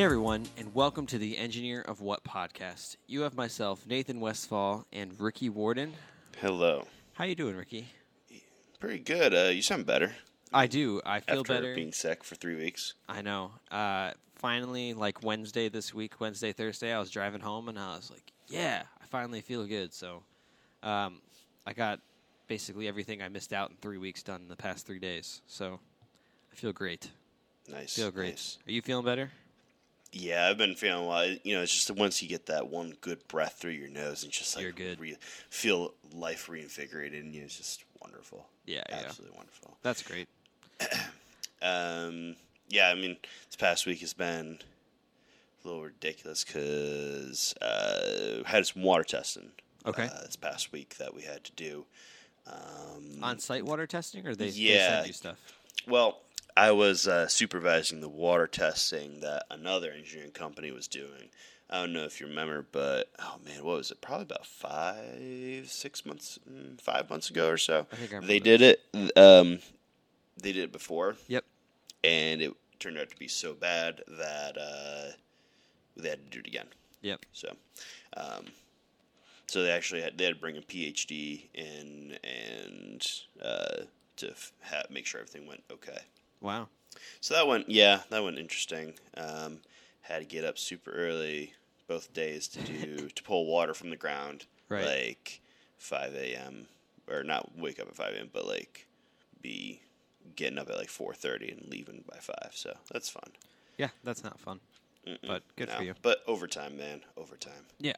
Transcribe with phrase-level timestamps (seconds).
[0.00, 2.96] Hey everyone, and welcome to the Engineer of What podcast.
[3.06, 5.92] You have myself, Nathan Westfall, and Ricky Warden.
[6.40, 6.86] Hello.
[7.12, 7.86] How you doing, Ricky?
[8.78, 9.34] Pretty good.
[9.34, 10.14] Uh, you sound better
[10.54, 11.02] I do.
[11.04, 11.74] I feel after better.
[11.74, 12.94] being sick for three weeks.
[13.10, 13.50] I know.
[13.70, 18.10] Uh, finally, like Wednesday this week, Wednesday, Thursday, I was driving home and I was
[18.10, 20.22] like, "Yeah, I finally feel good." So,
[20.82, 21.20] um,
[21.66, 22.00] I got
[22.48, 25.42] basically everything I missed out in three weeks done in the past three days.
[25.46, 25.78] So,
[26.50, 27.10] I feel great.
[27.68, 27.96] Nice.
[27.96, 28.30] Feel great.
[28.30, 28.56] nice.
[28.66, 29.30] Are you feeling better?
[30.12, 31.24] Yeah, I've been feeling well.
[31.44, 34.32] You know, it's just once you get that one good breath through your nose and
[34.32, 34.98] just like You're good.
[34.98, 35.16] Re-
[35.50, 38.46] feel life reinvigorated in you, it's just wonderful.
[38.66, 39.02] Yeah, yeah.
[39.06, 39.76] Absolutely wonderful.
[39.82, 40.28] That's great.
[41.62, 42.36] Um,
[42.68, 44.58] yeah, I mean, this past week has been
[45.62, 49.50] a little ridiculous because uh, had some water testing.
[49.84, 50.04] Okay.
[50.04, 51.84] Uh, this past week that we had to do.
[52.46, 55.38] Um, On-site water testing, or they, they send you stuff?
[55.86, 56.20] Well,
[56.60, 61.30] I was uh, supervising the water testing that another engineering company was doing.
[61.70, 64.02] I don't know if you remember, but oh man, what was it?
[64.02, 67.86] Probably about five, six months, mm, five months ago or so.
[67.90, 68.82] I think I They did it.
[69.16, 69.60] Um,
[70.36, 71.46] they did it before, Yep.
[72.04, 75.12] and it turned out to be so bad that uh,
[75.96, 76.66] they had to do it again.
[77.00, 77.24] Yep.
[77.32, 77.54] So,
[78.18, 78.44] um,
[79.46, 83.10] so they actually had they had to bring a PhD in and
[83.42, 83.84] uh,
[84.16, 86.00] to f- ha- make sure everything went okay.
[86.40, 86.68] Wow.
[87.20, 88.94] So that went, yeah, that went interesting.
[89.16, 89.58] Um,
[90.02, 91.54] had to get up super early
[91.86, 94.84] both days to do to pull water from the ground, Right.
[94.86, 95.40] like
[95.78, 96.66] five a.m.
[97.08, 98.30] or not wake up at five a.m.
[98.32, 98.86] but like
[99.42, 99.80] be
[100.36, 102.50] getting up at like four thirty and leaving by five.
[102.54, 103.30] So that's fun.
[103.76, 104.60] Yeah, that's not fun.
[105.06, 105.94] Mm-mm, But good for you.
[106.02, 107.64] But overtime, man, overtime.
[107.78, 107.94] Yeah.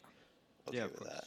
[0.68, 1.10] Okay Yeah, of course.
[1.10, 1.24] that.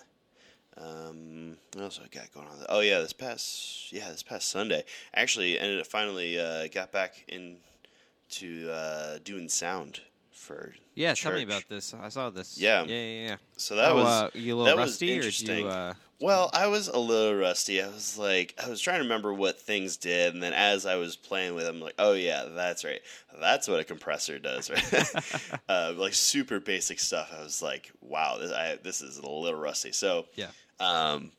[0.78, 2.66] Um, what else I got going on?
[2.70, 7.24] Oh yeah, this past yeah this past Sunday actually ended up finally uh, got back
[7.30, 11.94] into uh, doing sound for Yeah, tell me about this.
[11.94, 12.58] I saw this.
[12.58, 12.84] Yeah.
[12.84, 13.36] Yeah, yeah, yeah.
[13.58, 15.60] So that Oh, was uh, you a little rusty, or interesting.
[15.60, 15.68] you?
[15.68, 17.82] Uh, well, I was a little rusty.
[17.82, 20.96] I was like, I was trying to remember what things did, and then as I
[20.96, 23.02] was playing with them, like, oh yeah, that's right,
[23.40, 25.14] that's what a compressor does, right?
[25.70, 27.34] uh, like super basic stuff.
[27.38, 29.92] I was like, wow, this, I, this is a little rusty.
[29.94, 30.48] So yeah.
[30.80, 31.32] Um,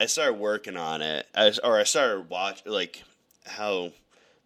[0.00, 3.02] I started working on it, I, or I started watch like
[3.46, 3.92] how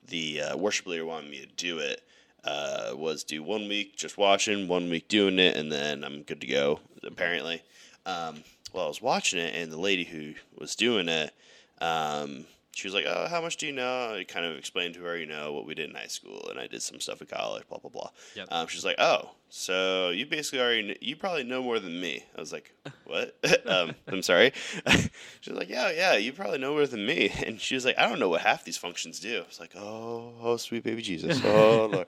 [0.09, 2.03] the uh, worship leader wanted me to do it.
[2.45, 6.43] Uh, was do one week just watching, one week doing it, and then I'm good
[6.43, 6.81] to go.
[7.03, 7.63] Apparently,
[8.05, 11.33] um, well, I was watching it, and the lady who was doing it,
[11.81, 15.01] um, she was like, "Oh, how much do you know?" I kind of explained to
[15.05, 17.29] her, you know, what we did in high school, and I did some stuff at
[17.29, 18.11] college, blah blah blah.
[18.37, 18.49] Yep.
[18.51, 22.25] Um, she's like, "Oh, so you basically already, kn- you probably know more than me."
[22.37, 22.75] I was like,
[23.07, 23.37] "What?"
[23.67, 24.53] um, I'm sorry.
[25.41, 28.09] She's like, "Yeah, yeah, you probably know more than me." And she was like, "I
[28.09, 31.41] don't know what half these functions do." I was like, "Oh, oh, sweet baby Jesus,
[31.45, 32.07] oh Lord,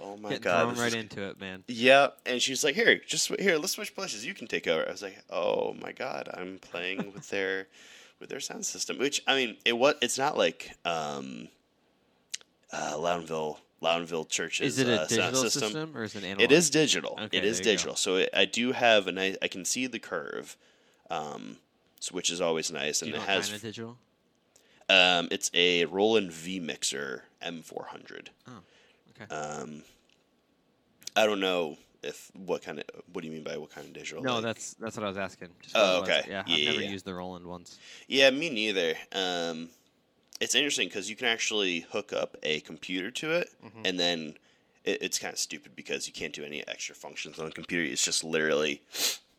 [0.00, 1.64] oh my Getting God." thrown right is- into it, man.
[1.68, 4.24] Yeah, and she's like, "Here, just here, let's switch places.
[4.24, 7.66] You can take over." I was like, "Oh my God, I'm playing with their
[8.20, 11.48] with their sound system." Which I mean, it was it's not like um,
[12.72, 15.62] uh, Loudonville Loudonville Church's Is it a uh, digital sound system.
[15.62, 15.96] system.
[15.96, 16.42] or is it analog?
[16.42, 17.18] It is digital.
[17.20, 17.70] Okay, it is you go.
[17.70, 17.96] digital.
[17.96, 20.56] So it, I do have, and I, I can see the curve,
[21.10, 21.56] um,
[21.98, 23.46] so, which is always nice, and it has.
[23.46, 23.96] kind of digital?
[24.88, 28.28] Um, it's a Roland V Mixer M400.
[28.48, 28.52] Oh,
[29.22, 29.34] okay.
[29.34, 29.82] Um,
[31.16, 32.84] I don't know if what kind of.
[33.12, 34.22] What do you mean by what kind of digital?
[34.22, 35.48] no, Like- that's that's what I was asking.
[35.74, 36.08] Oh, was.
[36.08, 36.22] okay.
[36.28, 36.90] Yeah, Yeah, I've yeah, never yeah.
[36.90, 37.78] used the Roland ones.
[38.08, 38.94] Yeah, me neither.
[39.12, 39.68] Um,
[40.40, 43.86] it's interesting because you can actually hook up a computer to it, Mhm.
[43.86, 44.34] and then
[44.84, 47.84] it, it's kind of stupid because you can't do any extra functions on the computer.
[47.90, 48.82] It's just literally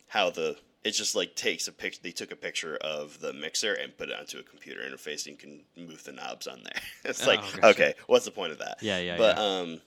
[0.07, 1.99] how the it just like takes a picture.
[2.03, 5.35] They took a picture of the mixer and put it onto a computer interface, and
[5.35, 6.81] you can move the knobs on there.
[7.05, 7.65] it's Oh, like gotcha.
[7.67, 8.77] okay, what's the point of that?
[8.81, 9.43] Yeah, yeah, but yeah.
[9.43, 9.81] um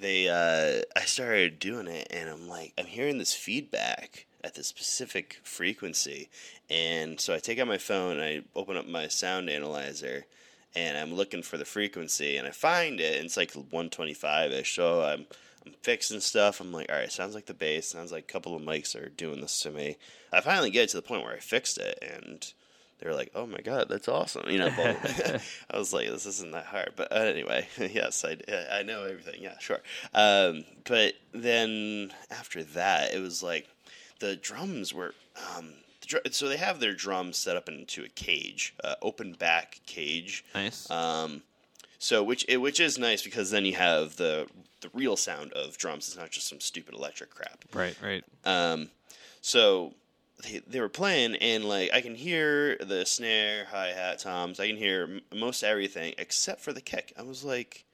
[0.00, 4.66] they uh i started doing it and i'm like i'm hearing this feedback at this
[4.66, 6.30] specific frequency.
[6.70, 10.26] And so i take out my phone and i open up my sound analyzer
[10.74, 15.02] and i'm looking for the frequency and i find it and it's like 125ish so
[15.02, 15.26] i'm
[15.66, 16.60] i'm fixing stuff.
[16.60, 17.88] I'm like all right sounds like the bass.
[17.88, 19.96] Sounds like a couple of mics are doing this to me.
[20.32, 22.52] I finally get to the point where i fixed it and
[23.00, 24.70] they were like, "Oh my god, that's awesome!" You know.
[25.70, 28.36] I was like, "This isn't that hard," but uh, anyway, yes, I,
[28.70, 29.42] I know everything.
[29.42, 29.80] Yeah, sure.
[30.14, 33.68] Um, but then after that, it was like
[34.20, 35.14] the drums were.
[35.56, 39.32] Um, the dr- so they have their drums set up into a cage, uh, open
[39.32, 40.44] back cage.
[40.54, 40.90] Nice.
[40.90, 41.42] Um,
[41.98, 44.46] so which it, which is nice because then you have the
[44.80, 46.08] the real sound of drums.
[46.08, 47.64] It's not just some stupid electric crap.
[47.74, 48.24] right, right.
[48.44, 48.90] Um,
[49.42, 49.94] so
[50.42, 54.58] they, they were playing, and like I can hear the snare, hi hat, toms.
[54.60, 55.02] I can hear
[55.32, 57.12] m- most everything except for the kick.
[57.18, 57.84] I was like,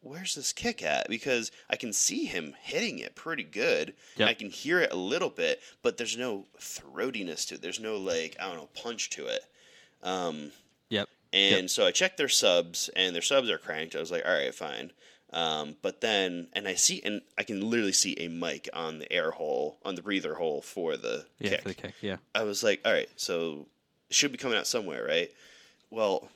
[0.00, 1.08] where's this kick at?
[1.08, 3.94] Because I can see him hitting it pretty good.
[4.16, 4.28] Yep.
[4.28, 7.62] I can hear it a little bit, but there's no throatiness to it.
[7.62, 9.44] There's no like I don't know punch to it.
[10.02, 10.52] Um,
[10.90, 11.08] Yep.
[11.32, 13.94] and so I checked their subs, and their subs are cranked.
[13.96, 14.92] I was like, all right, fine.
[15.32, 19.12] Um, but then, and I see, and I can literally see a mic on the
[19.12, 21.62] air hole, on the breather hole for the Yeah, kick.
[21.62, 21.94] for the kick.
[22.00, 22.16] Yeah.
[22.34, 23.66] I was like, all right, so
[24.08, 25.30] it should be coming out somewhere, right?
[25.90, 26.30] Well,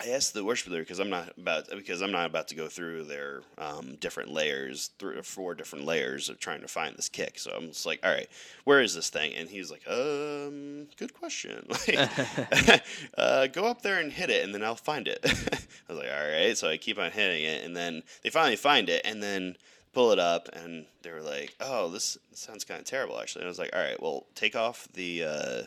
[0.00, 2.68] I asked the worship leader because I'm not about because I'm not about to go
[2.68, 7.08] through their um, different layers, three or four different layers of trying to find this
[7.08, 7.38] kick.
[7.38, 8.28] So I'm just like, all right,
[8.64, 9.34] where is this thing?
[9.34, 11.66] And he's like, um, good question.
[11.86, 12.82] Like,
[13.18, 15.20] uh, go up there and hit it, and then I'll find it.
[15.24, 16.56] I was like, all right.
[16.56, 19.56] So I keep on hitting it, and then they finally find it, and then
[19.92, 23.42] pull it up, and they were like, oh, this sounds kind of terrible, actually.
[23.42, 25.24] And I was like, all right, well, take off the.
[25.24, 25.62] Uh,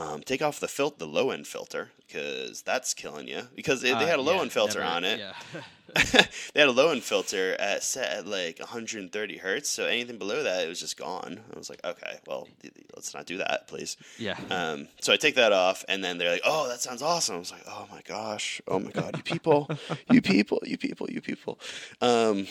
[0.00, 3.42] um, take off the fil- the low end filter because that's killing you.
[3.54, 5.18] Because they, they Uh, had a low yeah, end filter never- on it.
[5.18, 5.34] Yeah.
[6.54, 9.68] they had a low end filter at set at like 130 hertz.
[9.68, 11.40] So anything below that, it was just gone.
[11.52, 12.46] I was like, okay, well,
[12.94, 13.96] let's not do that, please.
[14.16, 14.38] yeah.
[14.50, 17.38] Um, so I take that off, and then they're like, "Oh, that sounds awesome." I
[17.40, 19.68] was like, "Oh my gosh, oh my god, you people,
[20.12, 21.58] you people, you people, you people."
[22.00, 22.46] Um,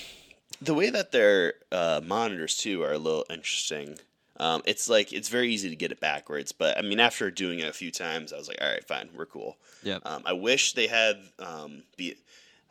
[0.62, 3.98] the way that their uh, monitors too are a little interesting.
[4.40, 7.60] Um, it's like it's very easy to get it backwards, but I mean, after doing
[7.60, 10.02] it a few times, I was like, "All right, fine, we're cool." Yep.
[10.06, 12.16] Um, I wish they had um, be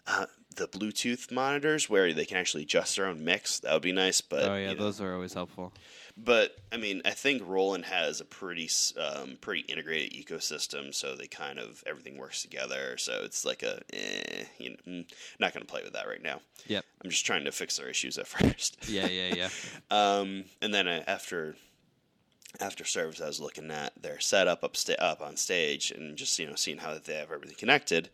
[0.06, 0.26] uh,
[0.56, 3.61] the Bluetooth monitors where they can actually adjust their own mix.
[3.61, 4.85] That would be nice, but oh yeah, you know.
[4.85, 5.73] those are always helpful.
[6.23, 8.69] But I mean, I think Roland has a pretty
[8.99, 12.97] um, pretty integrated ecosystem, so they kind of everything works together.
[12.99, 15.06] So it's like a eh, you know, mm,
[15.38, 16.41] not going to play with that right now.
[16.67, 16.85] Yep.
[17.05, 18.88] I'm just trying to fix their issues at first.
[18.88, 19.49] Yeah, yeah, yeah.
[19.91, 21.55] um, and then I, after
[22.61, 26.37] after service, I was looking at their setup up sta- up on stage and just
[26.38, 28.11] you know seeing how they have everything connected.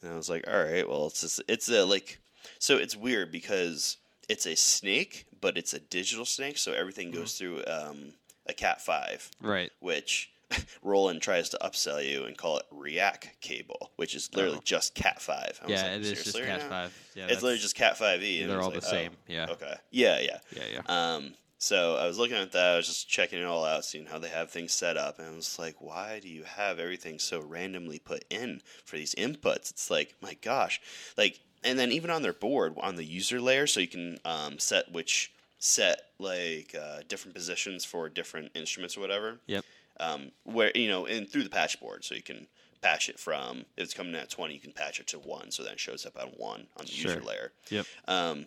[0.00, 2.20] And I was like, all right, well, it's just, it's a like
[2.58, 3.98] so it's weird because
[4.28, 8.12] it's a snake, but it's a digital snake, so everything goes through um,
[8.46, 9.70] a Cat five, right.
[9.80, 10.30] which
[10.82, 14.62] Roland tries to upsell you and call it REAC cable, which is literally Oh.
[14.64, 15.58] just Cat five.
[15.62, 16.98] I was Yeah, like, it is just Cat now?" five.
[17.14, 18.44] Yeah, It's literally just Cat five E.
[18.44, 19.12] they're all the same.
[19.26, 19.46] Yeah.
[19.50, 19.74] Okay.
[19.90, 20.38] Yeah, yeah.
[20.54, 21.14] Yeah, yeah.
[21.14, 22.74] Um, so I was looking at that.
[22.74, 25.26] I was just checking it all out, seeing how they have things set up, and
[25.26, 29.70] I was like, "Why do you have everything so randomly put in for these inputs?"
[29.70, 30.78] It's like, my gosh,
[31.16, 34.58] like, and then even on their board on the user layer, so you can um,
[34.58, 39.38] set which set like uh, different positions for different instruments or whatever.
[39.46, 39.64] Yep.
[40.00, 42.46] Um, where you know, and through the patch board, so you can
[42.82, 45.62] patch it from if it's coming at twenty, you can patch it to one, so
[45.62, 47.12] that it shows up on one on the Sure.
[47.12, 47.52] user layer.
[47.70, 47.86] Yep.
[48.06, 48.46] Um,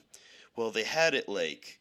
[0.55, 1.76] well, they had it like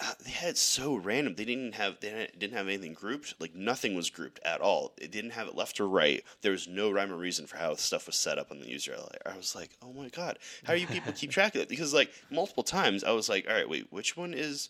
[0.00, 1.34] uh, they had it so random.
[1.36, 3.34] They didn't have they didn't- have anything grouped.
[3.38, 4.92] Like nothing was grouped at all.
[4.98, 6.24] It didn't have it left or right.
[6.42, 8.92] There was no rhyme or reason for how stuff was set up on the user
[8.96, 9.22] layer.
[9.32, 11.68] I was like, oh my god, how do you people keep track of it?
[11.68, 14.68] Because like multiple times, I was like, all right, wait, which one is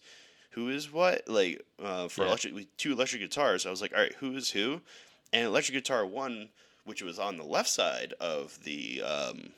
[0.50, 1.26] who is what?
[1.26, 2.28] Like uh, for Yeah.
[2.28, 4.82] electric, with two electric guitars, I was like, all right, who is who?
[5.32, 6.50] And electric guitar one,
[6.84, 9.52] which was on the left side of the um,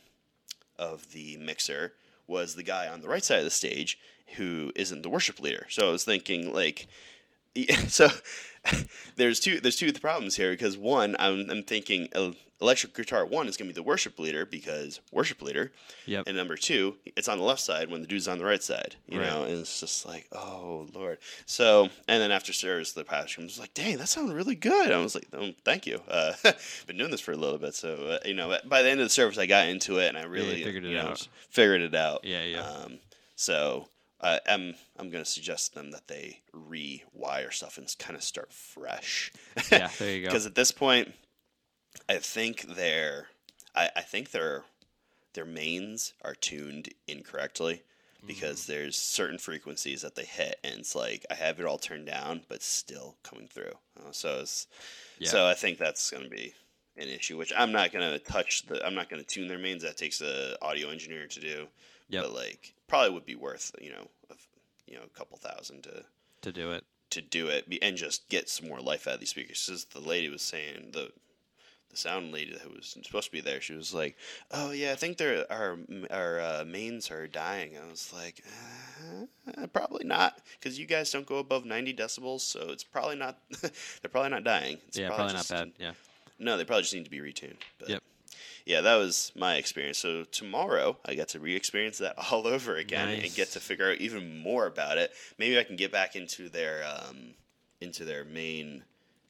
[0.78, 1.92] of the mixer
[2.26, 3.99] was the guy on the right side of the stage
[4.37, 5.67] who isn't the worship leader.
[5.70, 6.88] So I was thinking like
[7.88, 8.08] so
[9.17, 12.08] there's two there's two problems here because one I'm I'm thinking
[12.60, 15.72] electric guitar one is going to be the worship leader because worship leader
[16.06, 16.25] Yep.
[16.27, 18.96] and number two it's on the left side when the dude's on the right side
[19.06, 19.29] you Right.
[19.29, 23.58] know and it's just like oh lord so and then after service the pastor was
[23.58, 26.32] like dang that sounded really good I was like oh, thank you uh,
[26.86, 29.06] been doing this for a little bit so uh, you know by the end of
[29.06, 31.29] the service I got into it and I really figured it you know, out.
[31.51, 32.63] figured it out Yeah, yeah.
[32.63, 32.98] um,
[33.34, 33.86] so
[34.20, 38.23] uh, I'm I'm going to suggest to them that they rewire stuff and kind of
[38.23, 39.32] start fresh.
[39.70, 40.27] yeah, there you go.
[40.29, 41.13] Because at this point,
[42.08, 43.29] I think their
[43.75, 44.65] I, I think their
[45.35, 47.82] their mains are tuned incorrectly
[48.27, 48.73] because Mm-hmm.
[48.73, 52.41] there's certain frequencies that they hit and it's like I have it all turned down
[52.49, 53.75] but still coming through.
[53.99, 54.67] Uh, so it's,
[55.19, 55.29] Yeah.
[55.29, 56.55] so I think that's going to be
[56.96, 57.37] an issue.
[57.37, 59.82] Which I'm not going to touch the I'm not going to tune their mains.
[59.82, 61.67] That takes a audio engineer to do.
[62.08, 62.23] Yep.
[62.25, 64.34] But like probably would be worth you know a,
[64.86, 66.05] you know a couple thousand to
[66.43, 66.84] to do it.
[67.10, 69.64] to do it and just get some more life out of these speakers.
[69.66, 71.10] Because the lady was saying the
[71.90, 74.16] the sound lady that was supposed to be there, she was like,
[74.50, 75.78] "Oh yeah, I think there our
[76.10, 78.43] our uh, mains are dying." I was like,
[79.56, 83.38] uh, "Probably not, because you guys don't go above ninety decibels, so it's probably not.
[83.60, 84.78] they're probably not dying.
[84.88, 85.72] It's yeah, probably just- not bad.
[85.78, 85.93] Yeah.
[86.38, 87.56] No, they probably just need to be retuned.
[87.78, 88.02] But Yep.
[88.67, 89.99] Yeah, that was my experience.
[89.99, 93.99] So tomorrow I get to re-experience that all over again and get to figure out
[93.99, 95.13] even more about it.
[95.39, 97.35] Maybe I can get back into their um,
[97.81, 98.82] into their main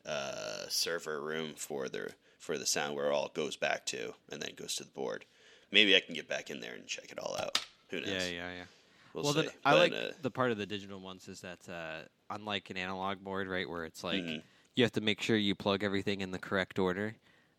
[0.06, 4.40] uh, server room for their for the sound where it all goes back to and
[4.40, 5.26] then goes to the board.
[5.70, 7.58] Maybe I can get back in there and check it all out.
[7.90, 8.08] Who knows?
[8.08, 8.64] Yeah, yeah, yeah.
[9.12, 12.06] We'll, then I But, like uh, the part of the digital ones is that uh,
[12.30, 14.42] unlike an analog board, right, where it's like Mhm.
[14.74, 17.16] you have to make sure you plug everything in the correct order.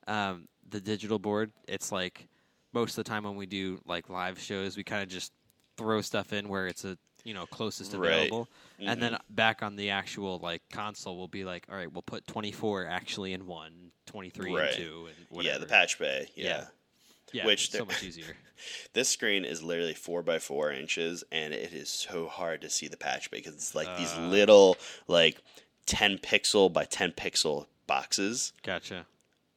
[0.08, 2.28] Um, the digital board, it's like
[2.74, 5.32] most of the time when we do like live shows, we kind of just
[5.78, 8.12] throw stuff in where it's a you know closest Right.
[8.14, 8.48] available,
[8.80, 9.20] and then Mhm.
[9.30, 13.34] back on the actual like console, we'll be like, all right, we'll put 24 actually
[13.34, 14.72] in one, 23 Right.
[14.72, 15.54] in two, and whatever.
[15.54, 16.30] yeah, the patch bay.
[16.36, 16.46] Yeah.
[16.46, 16.66] yeah.
[17.34, 18.38] Yeah, which so much easier.
[18.94, 22.88] This screen is literally four by four inches, and it is so hard to see
[22.88, 24.22] the patch bay because it's like these Uh.
[24.30, 25.42] little, like,
[25.86, 29.06] ten pixel by ten pixel boxes, Gotcha.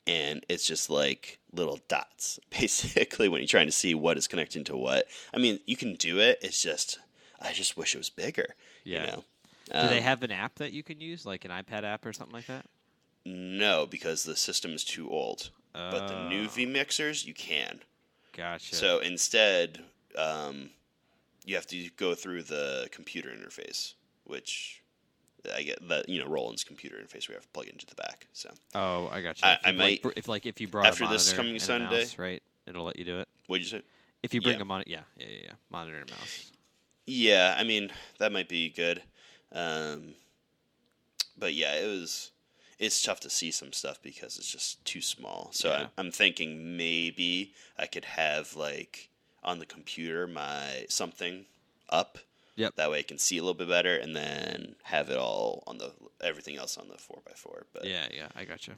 [0.07, 4.65] And it's just like little dots, basically, when you're trying to see what is connecting
[4.65, 5.07] to what.
[5.35, 6.39] I mean, you can do it.
[6.43, 6.99] It's just,
[7.41, 8.55] I just wish it was bigger.
[8.85, 9.01] Yeah.
[9.01, 9.25] You know?
[9.83, 12.13] Do they Um, have an app that you can use, like an iPad app or
[12.13, 12.67] something like that?
[13.25, 15.51] No, because the system is too old.
[15.73, 17.81] But the new Oh, V mixers, you can.
[18.37, 18.75] Gotcha.
[18.75, 19.85] So instead,
[20.17, 20.71] um,
[21.45, 24.80] you have to go through the computer interface, which
[25.55, 27.29] I get the you know Roland's computer interface.
[27.29, 28.27] We have to plug into the back.
[28.33, 29.49] So Oh, I got you.
[29.49, 31.33] I- if, I you, like, might- br- if like if you brought after a this
[31.33, 32.43] coming Sunday- mouse, right?
[32.67, 33.29] It'll let you do it.
[33.47, 33.83] what'd you say?
[34.23, 34.63] If you bring Yeah.
[34.63, 36.53] a monitor, yeah, yeah, yeah, yeah, monitor and mouse.
[37.07, 39.03] Yeah, I mean that might be good.
[39.53, 40.15] Um,
[41.37, 42.31] but yeah, it was.
[42.79, 45.51] It's tough to see some stuff because it's just too small.
[45.53, 45.83] So Yeah.
[45.83, 49.11] I, I'm thinking maybe I could have like
[49.43, 51.45] on the computer my something
[51.91, 52.19] up.
[52.61, 52.77] Yep.
[52.77, 55.79] That way I can see a little bit better, and then have it all on
[55.79, 57.67] the everything else on the four x four.
[57.73, 58.75] But Yeah, yeah, I got you.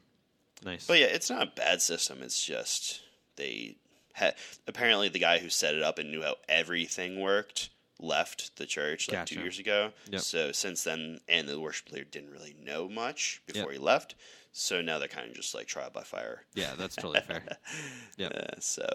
[0.65, 0.87] Nice.
[0.87, 2.23] but yeah, it's not a bad system.
[2.23, 3.01] It's just
[3.37, 3.77] they
[4.15, 4.35] had
[4.69, 9.11] apparently the guy who set it up and knew how everything worked left the church
[9.11, 9.93] like two years ago.
[10.11, 10.21] Yep.
[10.21, 13.73] So since then, and the worship leader didn't really know much before Yep.
[13.73, 14.15] he left.
[14.53, 16.45] So now they're kind of just like trial by fire.
[16.55, 17.43] yeah, that's totally fair.
[18.19, 18.29] Yeah.
[18.29, 18.87] Uh, so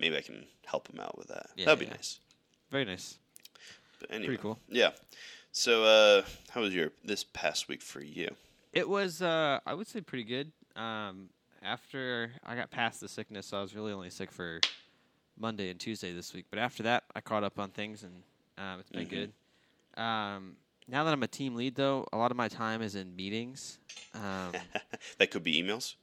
[0.00, 1.46] maybe I can help him out with that.
[1.56, 1.92] Yeah, That'd be yeah.
[1.92, 2.18] nice.
[2.70, 3.16] Very nice.
[3.98, 4.58] But anyway, Pretty cool.
[4.68, 4.90] Yeah.
[5.52, 8.28] So uh, how was your this past week for you?
[8.72, 10.52] It was, uh, I would say, pretty good.
[10.76, 11.30] Um,
[11.62, 14.60] after I got past the sickness, so I was really only sick for
[15.38, 16.46] Monday and Tuesday this week.
[16.50, 18.22] But after that, I caught up on things, and
[18.58, 19.10] um, it's been Mhm.
[19.10, 19.32] good.
[20.00, 23.16] Um, now that I'm a team lead, though, a lot of my time is in
[23.16, 23.78] meetings.
[24.14, 24.52] Um,
[25.18, 25.94] that could be emails.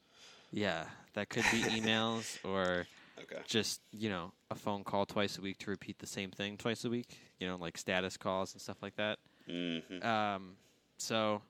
[0.52, 2.88] yeah, that could be emails or
[3.22, 3.42] Okay.
[3.48, 6.84] just you know a phone call twice a week to repeat the same thing twice
[6.86, 7.18] a week.
[7.40, 9.20] You know, like status calls and stuff like that.
[9.50, 10.56] hmm Um,
[10.98, 11.42] so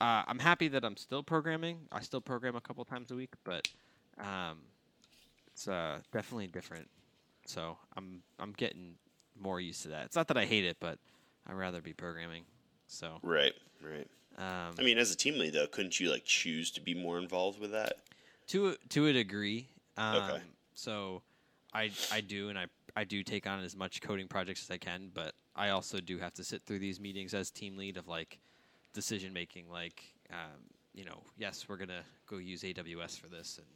[0.00, 1.80] uh, I'm happy that I'm still programming.
[1.90, 3.68] I still program a couple times a week, but
[4.18, 4.58] um,
[5.48, 6.88] it's uh, definitely different.
[7.46, 8.94] So I'm I'm getting
[9.40, 10.04] more used to that.
[10.06, 10.98] It's not that I hate it, but
[11.46, 12.42] I'd rather be programming.
[12.86, 13.54] So Right.
[13.82, 14.08] Right.
[14.36, 17.18] um, I mean, as a team lead, though, couldn't you like choose to be more
[17.18, 17.94] involved with that?
[18.48, 19.68] to a- to a degree.
[19.96, 20.42] Um, Okay.
[20.78, 21.22] So
[21.74, 24.78] I I do and I I do take on as much coding projects as I
[24.78, 28.06] can, but I also do have to sit through these meetings as team lead of
[28.06, 28.38] like
[28.92, 29.68] decision making.
[29.68, 30.62] Like um,
[30.94, 33.66] you know, yes, we're gonna go use AWS for this, and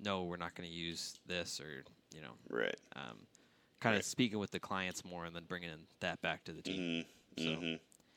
[0.00, 1.84] no, we're not gonna use this, or
[2.14, 2.76] you know, Right.
[2.96, 3.18] um,
[3.80, 4.04] kind of Right.
[4.04, 7.04] speaking with the clients more and then bringing in that back to the team.
[7.36, 7.74] hmm So- hmm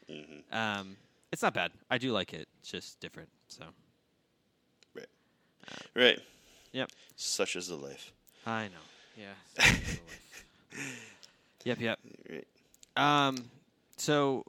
[0.07, 0.97] hmm Um,
[1.33, 1.73] it's not bad.
[1.89, 2.47] I do like it.
[2.59, 3.29] It's just different.
[3.49, 3.65] So
[4.93, 5.07] right,
[5.93, 6.19] Right.
[6.75, 6.91] Yep.
[7.15, 8.11] Such is the life.
[8.45, 8.73] I know.
[9.17, 9.65] Yeah.
[11.63, 11.79] yep.
[11.79, 11.99] Yep.
[12.29, 12.47] Right.
[12.97, 13.37] Um,
[13.95, 14.43] so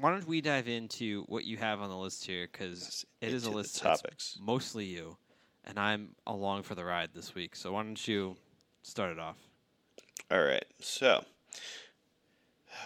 [0.00, 2.48] why don't we dive into what you have on the list here?
[2.50, 4.38] Because it is a list topics.
[4.40, 5.18] mostly you,
[5.66, 7.54] and I'm along for the ride this week.
[7.54, 8.36] So why don't you
[8.82, 9.36] start it off?
[10.30, 10.64] All right.
[10.80, 11.22] So,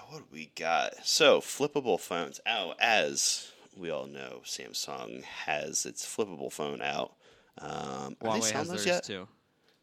[0.08, 1.06] what do we got?
[1.06, 7.12] So, flippable phones Oh, As we all know, Samsung has its flippable phone out.
[7.60, 9.04] Um, are they Huawei selling has those theirs yet?
[9.04, 9.28] too.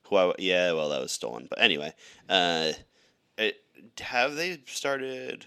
[0.09, 1.47] Huawei, yeah, well, that was stolen.
[1.49, 1.93] But anyway,
[2.29, 2.71] uh,
[3.37, 3.57] it,
[3.99, 5.45] have they started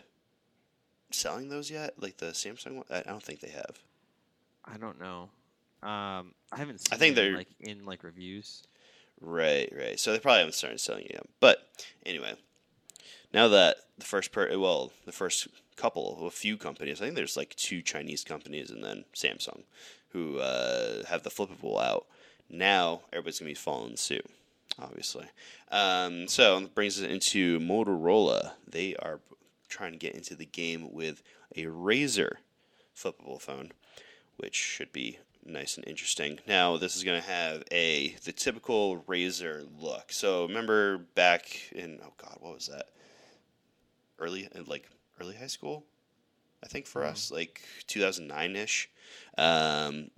[1.10, 1.94] selling those yet?
[1.98, 2.84] Like the Samsung one?
[2.90, 3.78] I don't think they have.
[4.64, 5.30] I don't know.
[5.82, 8.62] Um, I haven't seen I think them, they're- like in like reviews.
[9.22, 10.00] Right, right.
[10.00, 11.26] So they probably haven't started selling it yet.
[11.40, 11.68] But
[12.06, 12.34] anyway,
[13.34, 17.36] now that the first per well, the first couple, a few companies, I think there's
[17.36, 19.64] like two Chinese companies and then Samsung,
[20.10, 22.06] who uh, have the flippable out.
[22.50, 24.26] Now everybody's gonna be following suit,
[24.78, 25.26] obviously.
[25.70, 28.52] Um, so brings us into Motorola.
[28.68, 29.20] They are
[29.68, 31.22] trying to get into the game with
[31.56, 32.36] a Razr
[32.96, 33.72] flippable phone,
[34.36, 36.40] which should be nice and interesting.
[36.46, 40.12] Now this is going to have a the typical Razr look.
[40.12, 42.88] So remember back in oh god, what was that?
[44.18, 44.88] Early like
[45.20, 45.84] early high school,
[46.62, 48.90] I think for us, like 2009 ish.
[49.38, 50.10] Um,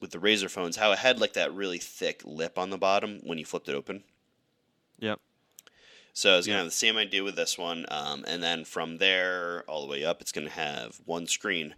[0.00, 3.20] with the Razr phones, how it had like that really thick lip on the bottom
[3.22, 4.04] when you flipped it open.
[4.98, 5.20] Yep.
[6.12, 9.64] So it's gonna have the same idea with this one, um, and then from there
[9.68, 11.74] all the way up, it's gonna have one screen.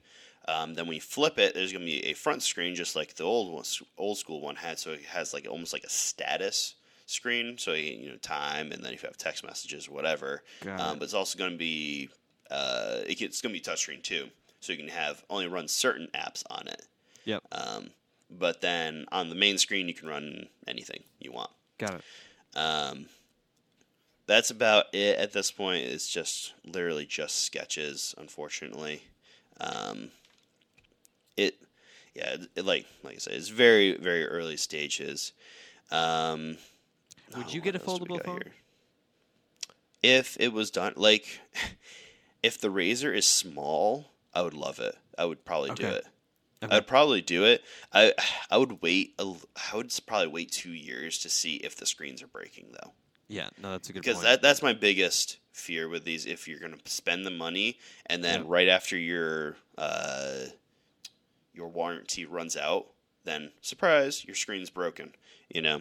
[0.46, 3.24] Um, then when you flip it, there's gonna be a front screen, just like the
[3.24, 3.64] old one,
[3.96, 4.78] old school one had.
[4.78, 8.84] So it has like almost like a status screen, so you, you know time, and
[8.84, 10.42] then if you have text messages or whatever.
[10.78, 12.08] Um, but it's also gonna be
[12.50, 14.28] uh, it it's gonna be touchscreen too,
[14.60, 16.86] so you can have only run certain apps on it.
[17.24, 17.42] Yep.
[17.52, 17.90] Um,
[18.30, 21.50] but then on the main screen, you can run anything you want.
[21.78, 22.58] Got it.
[22.58, 23.06] Um,
[24.26, 25.86] that's about it at this point.
[25.86, 29.02] It's just literally just sketches, unfortunately.
[29.60, 30.10] Um,
[31.36, 31.54] it,
[32.14, 35.32] yeah, it, like like I said, it's very very early stages.
[35.90, 36.58] Um,
[37.36, 38.40] Would oh, you get a else do we foldable phone?
[38.42, 38.52] here?
[40.02, 41.40] If it was done like,
[42.42, 44.96] if the Razr is small, I would love it.
[45.16, 46.06] I would probably do it.
[46.62, 46.76] Okay.
[46.76, 47.62] I'd probably do it.
[47.92, 48.14] I
[48.50, 49.14] I would wait.
[49.18, 49.32] A,
[49.72, 52.92] I would probably wait two years to see if the screens are breaking though,
[53.28, 54.24] Yeah, no, that's a good because point.
[54.24, 56.26] that that's my biggest fear with these.
[56.26, 58.46] If you're going to spend the money and then Yeah.
[58.48, 60.46] right after your uh,
[61.54, 62.86] your warranty runs out,
[63.24, 65.14] then surprise, your screen's broken.
[65.48, 65.80] You know,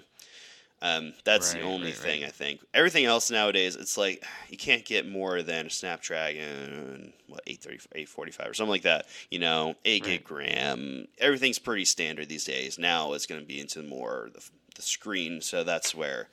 [0.81, 2.27] um, that's the only right, thing right.
[2.27, 2.61] I think.
[2.73, 8.49] Everything else nowadays, it's like you can't get more than a Snapdragon, what 830, 845
[8.49, 9.07] or something like that.
[9.31, 10.23] You know, eight Right.
[10.23, 11.07] gig RAM.
[11.19, 12.77] Everything's pretty standard these days.
[12.77, 14.43] Now it's going to be into more the,
[14.75, 16.29] the screen, so that's where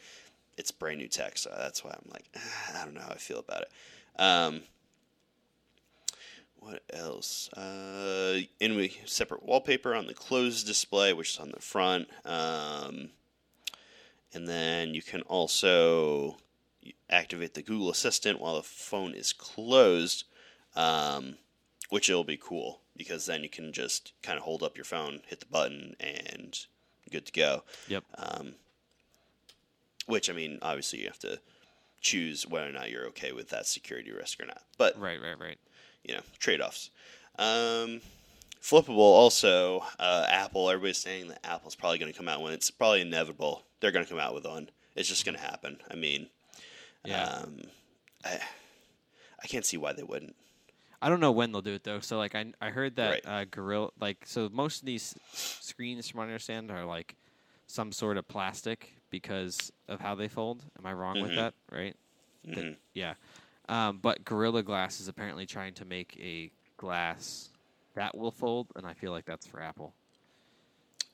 [0.59, 1.39] it's brand new tech.
[1.39, 3.71] So that's why I'm like, "Ah, I don't know how I feel about it.
[4.19, 4.61] Um,
[6.57, 7.51] what else?
[7.53, 12.09] Uh, and we separate wallpaper on the closed display, which is on the front.
[12.25, 13.11] Um,
[14.35, 16.37] and then you can also
[17.09, 20.25] activate the Google Assistant while the phone is closed,
[20.75, 21.37] um,
[21.91, 25.21] which will be cool because then you can just kind of hold up your phone,
[25.27, 26.67] hit the button, and
[27.11, 27.65] good to go.
[27.89, 28.05] Yep.
[28.17, 28.55] Um,
[30.07, 31.41] which I mean, obviously you have to
[32.01, 34.63] choose whether or not you're okay with that security risk or not.
[34.77, 35.59] But Right, right, right.
[36.05, 36.91] you know, trade offs.
[37.39, 38.01] Um,
[38.65, 42.71] flippable also, uh, Apple, everybody's saying that Apple's probably going to come out when it's
[42.71, 43.63] probably inevitable.
[43.81, 44.71] They're going to come out with one.
[44.97, 45.77] It's just going to happen.
[45.91, 46.29] I mean,
[47.05, 47.25] Yeah.
[47.25, 47.61] um,
[48.25, 48.39] I,
[49.43, 50.35] I can't see why they wouldn't.
[51.03, 52.01] I don't know when they'll do it though.
[52.01, 53.27] So like I I heard that Right.
[53.27, 57.15] uh, Gorilla like so most of these screens from what I understand are like
[57.67, 60.65] some sort of plastic because of how they fold.
[60.79, 61.37] Am I wrong with Mhm.
[61.37, 61.55] that?
[61.71, 61.95] Right?
[62.45, 62.77] That- Mhm.
[62.95, 63.15] yeah.
[63.69, 67.51] Um, but Gorilla Glass is apparently trying to make a glass
[67.95, 69.95] that will fold, and I feel like that's for Apple.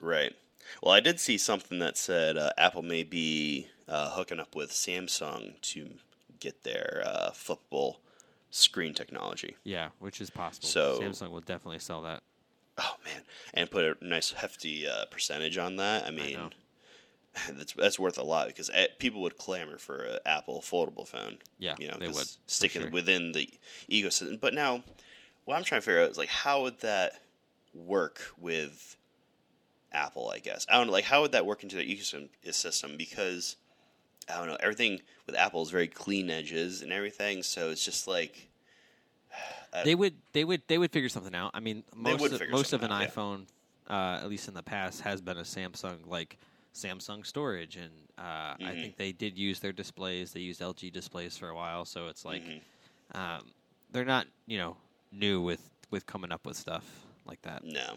[0.00, 0.34] Right.
[0.82, 4.70] Well, I did see something that said uh, Apple may be uh, hooking up with
[4.70, 5.90] Samsung to
[6.38, 7.96] get their uh, flippable
[8.50, 9.56] screen technology.
[9.64, 10.68] Yeah, which is possible.
[10.68, 12.22] So- Samsung will definitely sell that.
[12.78, 16.06] Oh man, and put a nice hefty uh, percentage on that.
[16.06, 16.50] I mean, know.
[17.52, 21.38] that's that's worth a lot because uh, people would clamor for an Apple foldable phone.
[21.58, 22.26] Yeah, you know, they would.
[22.46, 22.90] sticking sure.
[22.90, 23.50] within the
[23.90, 24.40] ecosystem.
[24.40, 24.82] But now,
[25.50, 27.14] what I'm trying to figure out is like, how would that
[27.74, 28.96] work with
[29.92, 30.30] Apple?
[30.30, 30.92] I guess I don't know.
[30.92, 32.96] Like, how would that work into their ecosystem?
[32.96, 33.56] Because
[34.32, 34.56] I don't know.
[34.60, 38.48] Everything with Apple is very clean edges and everything, so it's just like.
[39.74, 41.50] I- They would they would they would figure something out.
[41.54, 43.08] I mean, most of, most of an out, yeah.
[43.08, 43.46] iPhone,
[43.88, 46.38] uh, at least in the past, has been a Samsung like
[46.74, 48.80] Samsung storage, and uh, I Mhm.
[48.80, 50.32] think they did use their displays.
[50.32, 52.60] They used LG displays for a while, so it's like Mhm.
[53.14, 53.52] um,
[53.90, 54.76] they're not you know
[55.12, 56.84] new with with coming up with stuff
[57.26, 57.64] like that.
[57.64, 57.94] No.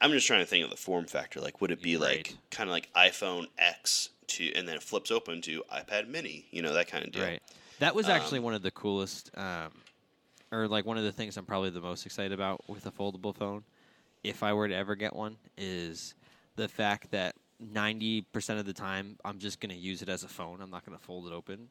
[0.00, 1.40] I'm just trying to think of the form factor.
[1.40, 5.10] Like, would it be like kind of like iPhone X to, and then it flips
[5.10, 6.46] open to iPad Mini?
[6.50, 7.24] You know that kind of deal.
[7.24, 7.42] Right.
[7.80, 9.72] That was actually Um, one of the coolest, um,
[10.52, 13.34] or like one of the things I'm probably the most excited about with a foldable
[13.34, 13.64] phone,
[14.22, 16.14] if I were to ever get one, is
[16.54, 20.28] the fact that 90% of the time I'm just going to use it as a
[20.28, 20.60] phone.
[20.60, 21.68] I'm not going to fold it open.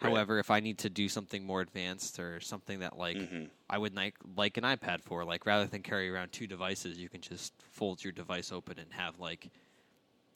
[0.00, 0.10] Right.
[0.10, 3.50] However, if I need to do something more advanced or something that like Mhm.
[3.70, 7.08] I would like like an iPad for, like rather than carry around two devices, you
[7.08, 9.50] can just fold your device open and have like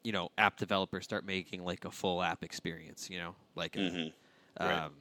[0.01, 3.79] you know, app developers start making like a full app experience, you know, like a,
[3.79, 4.13] Mhm.
[4.57, 4.71] Right.
[4.85, 4.95] um,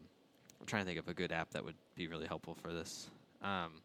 [0.61, 3.09] I'm trying to think of a good app that would be really helpful for this.
[3.41, 3.81] Um,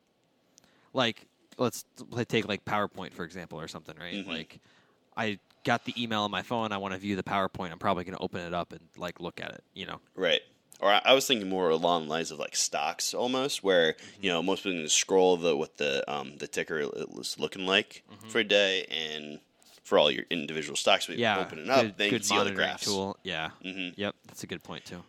[0.92, 1.28] like,
[1.60, 4.16] let's let's take like PowerPoint for example, or something, right?
[4.16, 4.28] Mhm.
[4.28, 4.60] Like,
[5.16, 6.72] I got the email on my phone.
[6.72, 7.72] I want to view the PowerPoint.
[7.72, 9.64] I'm probably going to open it up and like look at it.
[9.76, 10.42] You know, Right.
[10.84, 14.24] Or I, I was thinking more along the lines of like stocks almost, where Mm-hmm.
[14.24, 16.80] you know most people can scroll the what the um the ticker
[17.20, 19.40] is looking like for a day, and
[19.84, 21.22] for all your individual stocks, you Mm-hmm.
[21.22, 21.40] yeah.
[21.40, 22.84] open it up, good, then you good can see all the graphs.
[22.86, 23.18] tool.
[23.24, 23.50] Yeah.
[23.62, 24.16] hmm Yep.
[24.28, 25.04] That's a good point too.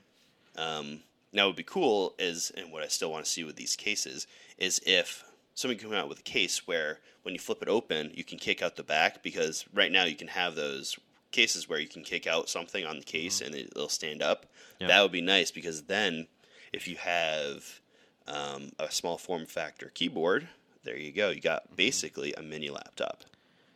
[0.57, 1.01] Um,
[1.33, 3.75] now, what would be cool is, and what I still want to see with these
[3.75, 8.13] cases, is if somebody come out with a case where when you flip it open,
[8.15, 10.97] you can kick out the back because right now you can have those
[11.35, 14.47] cases where you can kick out something on the case and it, it'll stand up.
[14.81, 16.27] That would be nice because then
[16.73, 17.81] if you have
[18.27, 20.49] um, a small form factor keyboard,
[20.85, 21.31] there you go.
[21.31, 23.25] You got basically a mini laptop.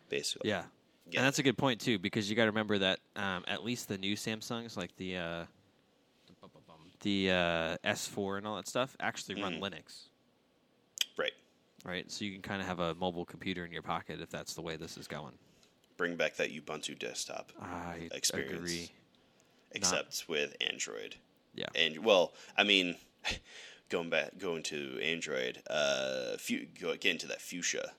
[0.08, 0.64] Basically, Yeah.
[1.10, 1.20] Yeah.
[1.20, 3.88] And that's a good point too, because you got to remember that um, at least
[3.88, 5.44] the new Samsungs, like the uh,
[7.00, 9.60] the uh, S4 and all that stuff, actually run Mhm.
[9.60, 10.08] Linux,
[11.16, 11.32] right.
[11.84, 12.10] right?
[12.10, 14.60] So you can kind of have a mobile computer in your pocket if that's the
[14.62, 15.32] way this is going.
[15.98, 18.52] Bring back that Ubuntu desktop, I Experience.
[18.54, 18.90] agree.
[19.72, 21.16] except with Android.
[21.54, 21.66] Yeah.
[21.74, 22.94] And well, I mean,
[23.90, 27.92] going back, going to Android, uh, fu- go, get into that Fuchsia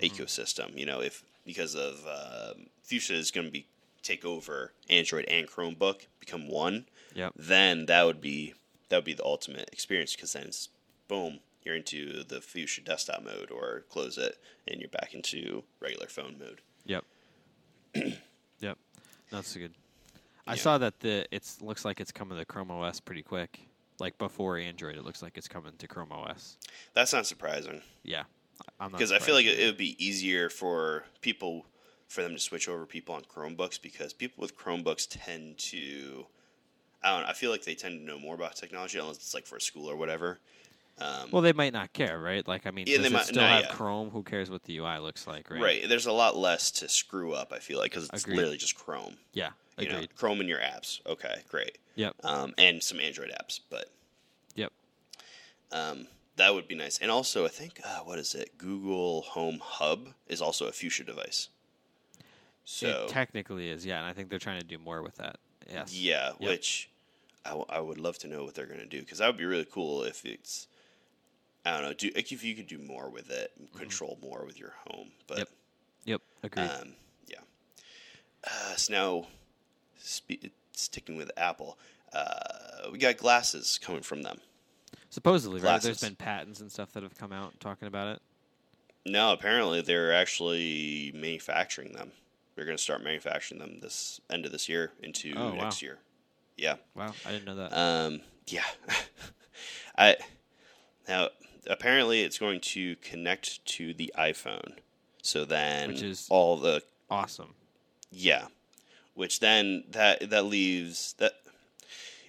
[0.00, 0.22] Mm-hmm.
[0.22, 0.76] ecosystem.
[0.78, 3.66] You know, if because of um, Fuchsia is going to be
[4.02, 7.32] take over Android and Chromebook, become one, Yep.
[7.36, 8.54] then that would be
[8.88, 10.68] that would be the ultimate experience because then it's
[11.06, 16.06] boom, you're into the Fuchsia desktop mode, or close it and you're back into regular
[16.06, 16.60] phone mode.
[16.86, 17.04] Yep.
[18.60, 18.78] yep.
[19.30, 19.72] That's good.
[20.46, 20.60] I Yeah.
[20.60, 23.60] saw that the it's looks like it's coming to Chrome OS pretty quick.
[23.98, 26.56] Like before Android, it looks like it's coming to Chrome OS.
[26.94, 27.82] That's not surprising.
[28.02, 28.24] Yeah.
[28.78, 31.66] I'm because I feel like it, it would be easier for people
[32.08, 36.26] for them to switch over people on Chromebooks because people with Chromebooks tend to
[37.02, 39.32] I don't know, I feel like they tend to know more about technology unless it's
[39.34, 40.38] like for school or whatever.
[41.00, 42.46] Um, Well, they might not care, right?
[42.46, 43.70] Like, I mean, Yeah, does they it might- still have yeah.
[43.70, 44.10] Chrome?
[44.10, 45.60] Who cares what the UI looks like, right?
[45.62, 45.88] right.
[45.88, 47.52] There's a lot less to screw up.
[47.52, 48.36] I feel like because it's Agreed.
[48.36, 49.16] literally just Chrome.
[49.32, 49.50] Yeah.
[49.78, 50.14] You know, Agreed.
[50.16, 51.00] Chrome in your apps.
[51.06, 51.78] Okay, great.
[51.94, 52.16] Yep.
[52.22, 53.90] Um, and some Android apps, but
[54.56, 54.72] Yep.
[55.72, 56.98] um, that would be nice.
[56.98, 58.58] And also, I think uh, what is it?
[58.58, 61.48] Google Home Hub is also a Fuchsia device.
[62.64, 65.38] So it technically is, yeah, and I think they're trying to do more with that.
[65.70, 65.94] Yes.
[65.94, 66.50] Yeah, Yep.
[66.50, 66.90] which
[67.44, 69.36] I, w- I would love to know what they're going to do because that would
[69.38, 70.66] be really cool if it's
[71.64, 74.44] I don't know, do like if you could do more with it, and control more
[74.46, 75.10] with your home.
[75.26, 75.54] But Mm-hmm.
[76.06, 76.22] Yep.
[76.42, 76.62] Agreed.
[76.70, 76.92] um,
[77.28, 77.40] yeah.
[78.44, 79.26] Uh, so now,
[79.98, 81.78] spe- sticking with Apple,
[82.14, 84.38] uh, we got glasses coming from them.
[85.10, 85.82] Supposedly, right?
[85.82, 86.00] There's glasses.
[86.08, 88.22] been patents and stuff that have come out talking about it.
[89.04, 92.12] No, apparently they're actually manufacturing them.
[92.54, 95.54] They're going to start manufacturing them this end of this year into Oh, wow.
[95.64, 95.98] next year.
[96.56, 96.76] Yeah.
[96.94, 97.76] Wow, I didn't know that.
[97.76, 98.64] Um, yeah.
[99.98, 100.16] I
[101.08, 101.28] now
[101.66, 104.74] apparently it's going to connect to the iPhone.
[105.22, 107.54] So then Which is- all the awesome.
[108.10, 108.46] yeah,
[109.14, 111.32] which then that that leaves that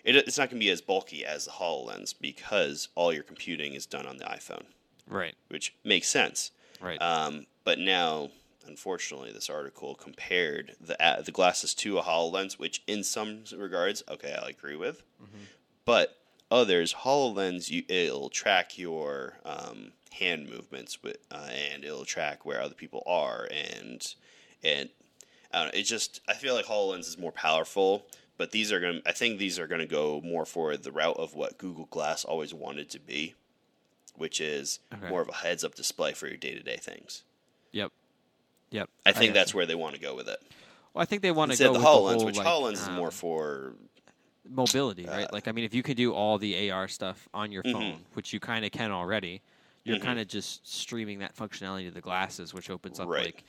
[0.04, 3.74] it, it's not going to be as bulky as the Hololens because all your computing
[3.74, 4.66] is done on the iPhone,
[5.08, 5.36] Right.
[5.50, 6.52] which makes sense.
[6.82, 7.00] Right.
[7.02, 8.32] Um, but now,
[8.66, 14.04] unfortunately, this article compared the uh, the glasses to a Hololens, which in some regards,
[14.10, 15.04] okay, I agree with,
[15.86, 16.18] but
[16.52, 22.62] others, Hololens, you, it'll track your um, hand movements with, uh, and it'll track where
[22.62, 24.14] other people are, and
[24.64, 24.90] and
[25.54, 28.06] I don't know, it just I feel like Hololens is more powerful.
[28.38, 29.02] But these are going.
[29.02, 31.86] to I think these are going to go more for the route of what Google
[31.86, 33.36] Glass always wanted to be,
[34.16, 35.10] which is Okay.
[35.10, 37.24] more of a heads-up display for your day-to-day things.
[37.72, 37.92] yep.
[38.72, 38.90] Yep.
[39.06, 39.58] I think got that's you.
[39.58, 40.42] where they want to go with it.
[40.94, 42.74] Well, I think they want to go the with Hololens, the whole, which like, Hololens
[42.74, 43.74] is um, more for
[44.48, 45.28] mobility, right?
[45.32, 47.96] Uh, like, I mean, if you could do all the AR stuff on your Mhm.
[47.96, 49.42] phone, which you kind of can already,
[49.84, 49.98] you're Mhm.
[49.98, 53.18] kind of just streaming that functionality to the glasses, which opens up Right.
[53.18, 53.44] like,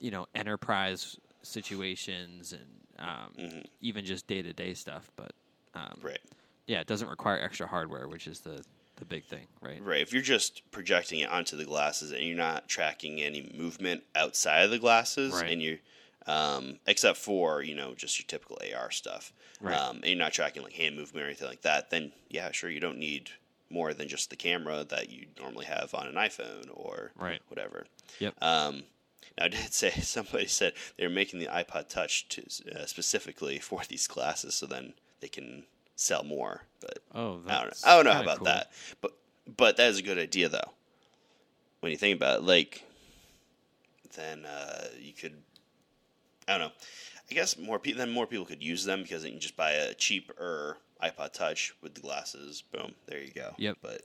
[0.00, 3.64] you know, enterprise situations and um, Mhm.
[3.80, 5.10] even just day to day stuff.
[5.16, 5.32] But
[5.74, 6.20] um, right,
[6.66, 8.64] yeah, it doesn't require extra hardware, which is the
[8.96, 9.82] the big thing, right?
[9.82, 10.00] right.
[10.00, 14.64] If you're just projecting it onto the glasses and you're not tracking any movement outside
[14.64, 15.46] of the glasses, Right.
[15.46, 15.78] and you,
[16.26, 19.74] um, except for you know just your typical AR stuff, Right.
[19.76, 22.70] um, and you're not tracking like hand movement or anything like that, then yeah, sure,
[22.70, 23.30] you don't need
[23.70, 27.40] more than just the camera that you normally have on an iPhone or Right.
[27.48, 27.86] whatever.
[28.20, 28.34] Yep.
[28.42, 28.84] Um,
[29.38, 32.42] now, I did say somebody said they're making the iPod Touch to,
[32.74, 35.64] uh, specifically for these classes, so then they can
[35.96, 36.62] sell more.
[36.80, 37.70] But Oh, I don't know.
[37.84, 38.44] I don't know about cool.
[38.46, 38.70] that.
[39.00, 39.12] But
[39.56, 40.70] but that is a good idea, though.
[41.80, 42.84] When you think about it, like,
[44.16, 45.42] then uh, you could.
[46.48, 46.72] I don't know.
[47.30, 49.72] I guess more people then more people could use them because you can just buy
[49.72, 52.62] a cheaper iPod Touch with the glasses.
[52.72, 53.54] Boom, there you go.
[53.58, 53.78] Yep.
[53.82, 54.02] But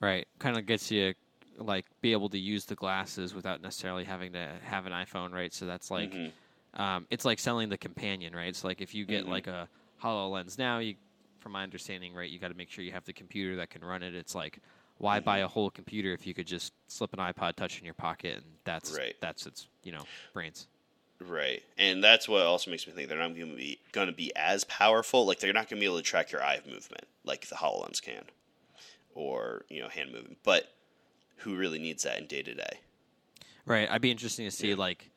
[0.00, 0.26] Right.
[0.38, 1.14] Kind of gets you
[1.58, 5.52] like be able to use the glasses without necessarily having to have an iPhone, right?
[5.52, 6.32] So that's like Mhm.
[6.74, 8.48] um, it's like selling the companion, right?
[8.48, 9.28] It's like if you get Mhm.
[9.28, 9.68] like a
[10.02, 10.96] HoloLens now, you
[11.40, 13.82] from my understanding, right, you got to make sure you have the computer that can
[13.84, 14.14] run it.
[14.14, 14.60] It's like
[14.98, 15.24] why Mm-hmm.
[15.24, 18.36] buy a whole computer if you could just slip an iPod Touch in your pocket
[18.36, 19.14] and that's Right.
[19.20, 20.68] that's its, you know, brains.
[21.20, 24.12] Right, and that's what also makes me think they're not going to be going to
[24.12, 25.26] be as powerful.
[25.26, 28.00] Like they're not going to be able to track your eye movement like the Hololens
[28.00, 28.24] can,
[29.14, 30.38] or you know hand movement.
[30.44, 30.72] But
[31.38, 32.80] who really needs that in day to day?
[33.66, 33.88] Right.
[33.90, 34.76] I'd be interesting to see Yeah.
[34.76, 35.10] like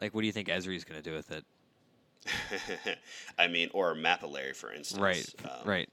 [0.00, 1.44] like what do you think Esri's going to do with it?
[3.38, 5.00] I mean, or Mapillary, for instance.
[5.00, 5.88] Right, Um, right.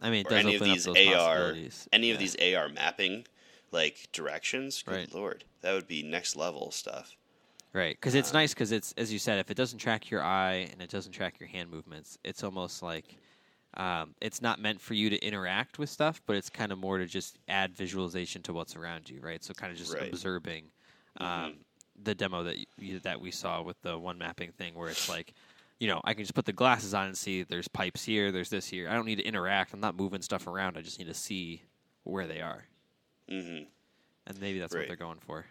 [0.00, 1.54] I mean, it Or does any of these AR,
[1.92, 3.26] any of these AR mapping,
[3.72, 4.82] like directions.
[4.82, 5.14] Good Right.
[5.14, 7.16] lord, that would be next level stuff.
[7.72, 10.22] Right, because it's Um, nice because it's as you said, if it doesn't track your
[10.22, 13.18] eye and it doesn't track your hand movements, it's almost like
[13.76, 16.98] um, it's not meant for you to interact with stuff, but it's kind of more
[16.98, 19.44] to just add visualization to what's around you, right?
[19.44, 20.00] So kind of just Right.
[20.00, 20.72] observing
[21.18, 21.64] um,
[22.02, 25.34] the demo that you, that we saw with the one mapping thing, where it's like,
[25.80, 28.50] you know, I can just put the glasses on and see there's pipes here, there's
[28.50, 28.88] this here.
[28.88, 29.74] I don't need to interact.
[29.74, 30.78] I'm not moving stuff around.
[30.78, 31.62] I just need to see
[32.04, 32.64] where they are,
[33.28, 33.66] hmm
[34.26, 35.46] and maybe that's what they're going for.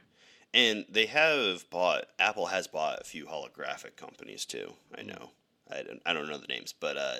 [0.56, 2.06] And they have bought.
[2.18, 4.74] Apple has bought a few holographic companies too.
[4.98, 5.08] I Mm.
[5.08, 5.32] know.
[5.70, 6.02] I don't.
[6.06, 7.18] I don't know the names, but uh,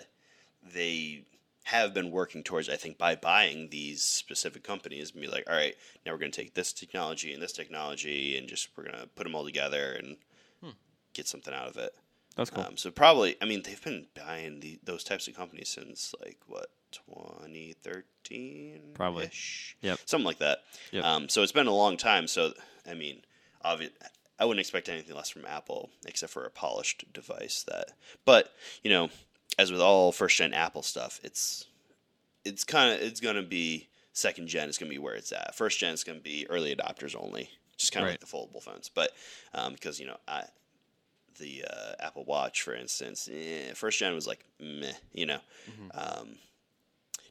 [0.64, 1.26] they
[1.66, 2.70] have been working towards.
[2.70, 6.32] I think by buying these specific companies, and be like, all right, now we're going
[6.32, 9.44] to take this technology and this technology, and just we're going to put them all
[9.44, 10.18] together and
[10.62, 10.70] Hmm.
[11.14, 11.94] get something out of it.
[12.36, 12.64] That's cool.
[12.64, 16.40] Um, so probably, I mean, they've been buying the, those types of companies since like
[16.48, 19.30] what 2013, Probably.
[19.82, 20.00] Yep.
[20.06, 20.60] something like that.
[20.92, 21.04] Yep.
[21.04, 22.28] Um, so it's been a long time.
[22.28, 22.54] So
[22.90, 23.22] I mean,
[23.64, 23.92] obvi-
[24.40, 27.64] I wouldn't expect anything less from Apple, except for a polished device.
[27.68, 27.92] That,
[28.26, 29.10] but you know,
[29.58, 31.66] as with all first gen Apple stuff, it's
[32.44, 35.32] it's kind of it's going to be second gen is going to be where it's
[35.32, 35.56] at.
[35.56, 38.14] First gen is going to be early adopters only, just kind of Right.
[38.14, 38.90] like the foldable phones.
[38.90, 39.12] But
[39.54, 40.44] um, because you know, I,
[41.40, 45.40] the uh, Apple Watch, for instance, eh, first gen was like meh, you know.
[45.70, 46.20] Mm-hmm.
[46.22, 46.36] Um,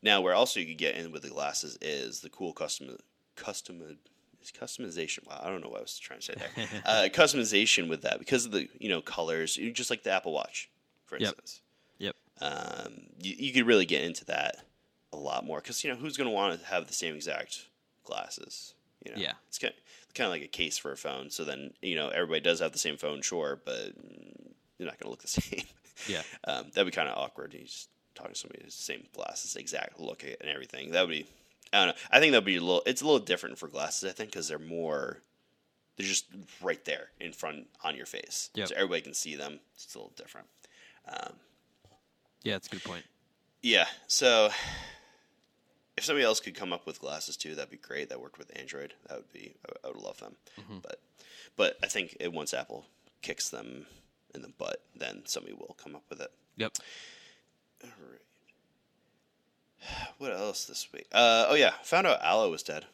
[0.02, 2.98] now, where also you could get in with the glasses is the cool custom
[3.36, 3.98] custom
[4.52, 5.26] customization.
[5.26, 6.66] Wow, I don't know what I was trying to say there.
[6.84, 10.32] uh, customization with that because of the you know colors, you- just like the Apple
[10.32, 10.70] Watch,
[11.06, 11.28] for Yep.
[11.28, 11.60] instance.
[11.98, 12.16] Yep.
[12.40, 14.56] Um, you, you could really get into that
[15.12, 17.66] a lot more because you know who's going to want to have the same exact
[18.04, 18.74] glasses.
[19.04, 19.32] You know, Yeah.
[19.48, 19.74] it's kind
[20.14, 21.30] kind of like a case for a phone.
[21.30, 23.92] So then you know everybody does have the same phone, sure, but
[24.78, 25.64] you're not going to look the same.
[26.08, 26.22] Yeah.
[26.44, 27.54] um, that'd be kind of awkward.
[27.54, 30.90] You just talking to somebody with the same glasses, exact look and everything.
[30.92, 31.26] That would be.
[31.74, 32.02] I don't know.
[32.10, 32.82] I think that'll be a little.
[32.86, 34.08] It's a little different for glasses.
[34.08, 35.22] I think because they're more.
[35.96, 36.26] They're just
[36.62, 38.68] right there in front on your face, Yep.
[38.68, 39.60] so everybody can see them.
[39.74, 40.48] It's a little different.
[41.06, 41.34] Um,
[42.42, 43.04] Yeah, that's a good point.
[43.62, 43.86] yeah.
[44.08, 44.50] So
[45.96, 48.08] if somebody else could come up with glasses too, that'd be great.
[48.08, 48.94] That worked with Android.
[49.08, 49.54] That would be.
[49.64, 50.36] I would- I would love them.
[50.60, 50.78] Mm-hmm.
[50.78, 51.00] But
[51.56, 52.86] but I think it, once Apple
[53.22, 53.86] kicks them
[54.34, 56.32] in the butt, then somebody will come up with it.
[56.56, 56.72] Yep.
[57.84, 58.20] All right.
[60.18, 61.06] What else this week?
[61.12, 62.86] Uh, oh yeah, found out Allo was dead.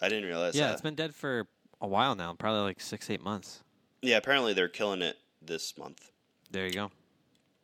[0.00, 0.72] I didn't realize yeah, that.
[0.72, 1.46] it's been dead for
[1.80, 3.62] a while now, probably like six, eight months.
[4.00, 6.10] yeah, apparently they're killing it this month.
[6.50, 6.90] There you go.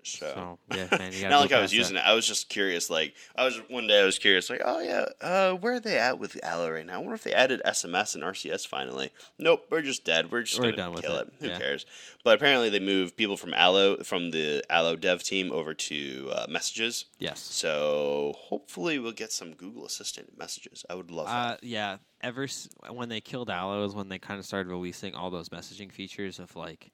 [0.05, 2.07] So, So yeah, man, you not like I was using that.
[2.07, 2.11] it.
[2.11, 2.89] I was just curious.
[2.89, 4.49] Like I was one day, I was curious.
[4.49, 6.95] Like, oh yeah, uh, where are they at with Allo right now?
[6.95, 9.11] I wonder if they added SMS and RCS finally.
[9.39, 10.31] Nope, we're just dead.
[10.33, 11.29] We're just We're gonna done with kill it.
[11.29, 11.33] it.
[11.41, 11.59] Who Yeah.
[11.59, 11.85] cares?
[12.25, 16.47] But apparently they moved people from Allo from the Allo dev team over to uh,
[16.49, 17.05] Messages.
[17.19, 17.41] Yes.
[17.41, 20.85] So hopefully we'll get some Google Assistant messages.
[20.89, 21.65] I would love Uh, that.
[21.65, 21.99] yeah.
[22.21, 25.49] Ever s- when they killed Allo is when they kind of started releasing all those
[25.51, 26.91] messaging features of like,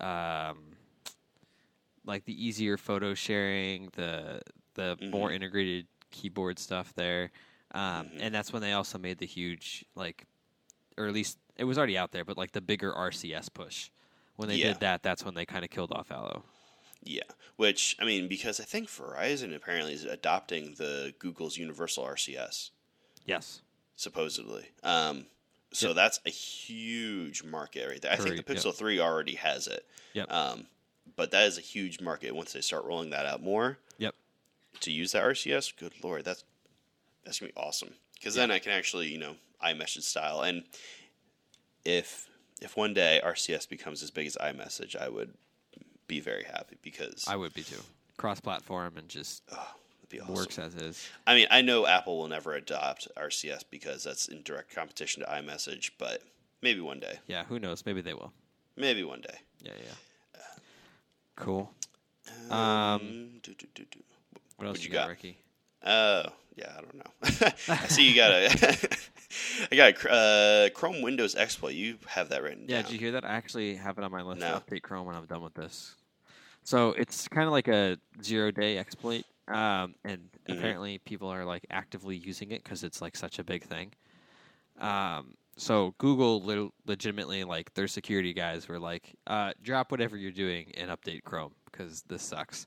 [0.00, 0.75] um,
[2.06, 4.40] like the easier photo sharing, the
[4.74, 7.30] the more integrated keyboard stuff there,
[7.72, 10.24] um, and that's when they also made the huge like,
[10.96, 13.90] or at least it was already out there, but like the bigger RCS push.
[14.36, 14.68] When they Yeah.
[14.74, 16.44] did that, that's when they kind of killed off Allo.
[17.02, 17.22] Yeah,
[17.56, 22.70] which I mean, because I think Verizon apparently is adopting the Google's Universal RCS.
[23.24, 23.62] Yes.
[23.98, 24.66] supposedly.
[24.82, 25.24] Um,
[25.72, 25.96] so Yep.
[25.96, 28.12] that's a huge market right there.
[28.12, 29.86] I think the Pixel 3 already has it.
[30.12, 30.30] Yep.
[30.30, 30.66] Um,
[31.16, 34.14] but that is a huge market once they start rolling that out more Yep.
[34.80, 35.74] to use that RCS.
[35.76, 36.44] Good lord, that's
[37.24, 37.94] that's gonna be awesome.
[38.14, 40.42] Because then I can actually, you know, iMessage style.
[40.42, 40.64] And
[41.84, 42.28] if
[42.60, 45.34] if one day RCS becomes as big as iMessage, I would
[46.06, 47.80] be very happy because I would be too.
[48.16, 49.74] Cross platform and just oh,
[50.20, 50.34] awesome.
[50.34, 51.06] works as is.
[51.26, 55.28] I mean, I know Apple will never adopt RCS because that's in direct competition to
[55.28, 56.22] iMessage, but
[56.62, 57.18] maybe one day.
[57.26, 57.84] Yeah, who knows?
[57.84, 58.32] Maybe they will.
[58.76, 59.38] Maybe one day.
[59.62, 59.92] Yeah, yeah.
[61.36, 61.70] Cool.
[62.50, 63.84] Um, Um, do, do, do.
[64.56, 65.08] What else What you got, got?
[65.10, 65.38] Ricky?
[65.84, 66.22] Oh,
[66.56, 67.50] yeah, I don't know.
[67.74, 68.46] I see you got a.
[69.70, 71.74] I got a uh, Chrome Windows exploit.
[71.74, 72.68] You have that written down.
[72.68, 72.90] Yeah, down.
[72.90, 73.24] did you hear that?
[73.24, 74.58] I actually have it on my list No.
[74.58, 75.94] to update Chrome when I'm done with this.
[76.64, 80.58] So it's kind of like a zero day exploit, um, and Mhm.
[80.58, 83.92] apparently people are like actively using it because it's like such a big thing.
[84.80, 90.30] Um, so Google le- legitimately like their security guys were like, uh, drop whatever you're
[90.30, 92.66] doing and update Chrome because this sucks.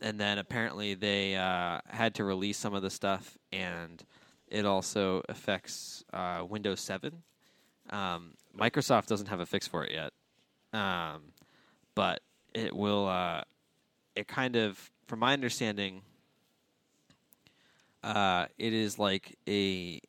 [0.00, 4.04] And then apparently they uh, had to release some of the stuff, and
[4.48, 7.22] it also affects uh, Windows 7.
[7.88, 10.12] Um, Microsoft doesn't have a fix for it yet,
[10.78, 11.22] um,
[11.94, 12.20] but
[12.52, 13.06] it will.
[13.06, 13.42] Uh,
[14.14, 16.02] it kind of, from my understanding,
[18.02, 20.00] uh, it is like a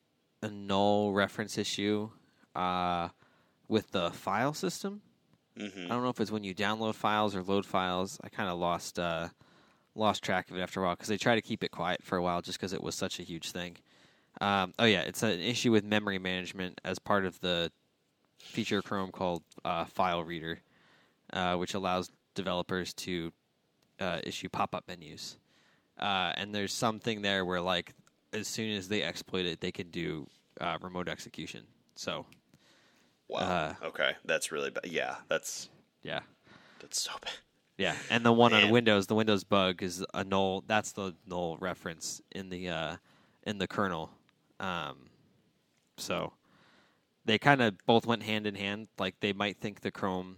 [0.42, 2.10] a null reference issue
[2.54, 3.08] uh,
[3.68, 5.02] with the file system.
[5.56, 8.18] hmm I don't know if it's when you download files or load files.
[8.22, 9.28] I kind of lost uh,
[9.94, 12.16] lost track of it after a while because they try to keep it quiet for
[12.16, 13.76] a while just because it was such a huge thing.
[14.40, 17.72] Um, oh yeah, it's an issue with memory management as part of the
[18.38, 20.60] feature of Chrome called uh, File Reader,
[21.32, 23.32] uh, which allows developers to
[23.98, 25.38] uh, issue pop-up menus.
[25.98, 27.92] Uh, and there's something there where like
[28.32, 30.28] as soon as they exploit it, they can do
[30.60, 31.64] uh, remote execution.
[31.96, 32.26] So
[33.28, 33.40] Wow.
[33.40, 34.86] Uh, okay, that's really bad.
[34.86, 35.68] Yeah, that's
[36.02, 36.20] yeah.
[36.80, 37.32] that's so bad.
[37.76, 40.64] Yeah, and the one on Windows, the Windows bug is a null.
[40.66, 42.96] That's the null reference in the uh,
[43.44, 44.10] in the kernel.
[44.58, 45.10] Um,
[45.96, 46.32] so
[47.24, 48.88] they kind of both went hand in hand.
[48.98, 50.36] Like they might think the Chrome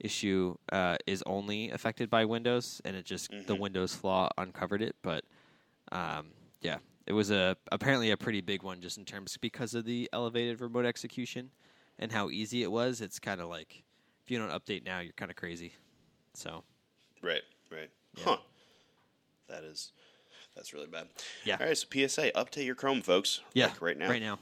[0.00, 3.58] issue uh, is only affected by Windows, and it just the Mhm.
[3.60, 4.96] Windows flaw uncovered it.
[5.00, 5.24] But
[5.92, 9.84] um, yeah, it was a apparently a pretty big one, just in terms because of
[9.84, 11.50] the elevated remote execution
[12.02, 13.00] and how easy it was.
[13.00, 13.82] It's kind of like
[14.24, 15.72] if you don't update now, you're kind of crazy.
[16.34, 16.64] So.
[17.22, 17.90] Right, right.
[18.16, 18.24] Yeah.
[18.24, 18.36] Huh.
[19.48, 19.92] That is
[20.56, 21.06] that's really bad.
[21.44, 21.56] Yeah.
[21.60, 23.40] All right, so PSA, update your Chrome, folks.
[23.54, 24.08] Yeah, Like right now.
[24.10, 24.38] Right now.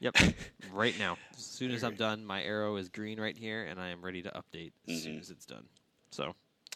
[0.00, 0.16] Yep.
[0.72, 1.16] right now.
[1.36, 4.22] As soon as I'm done, my arrow is green right here, and I am ready
[4.22, 5.20] to update as soon Mhm.
[5.20, 5.64] as it's done.
[6.10, 6.34] So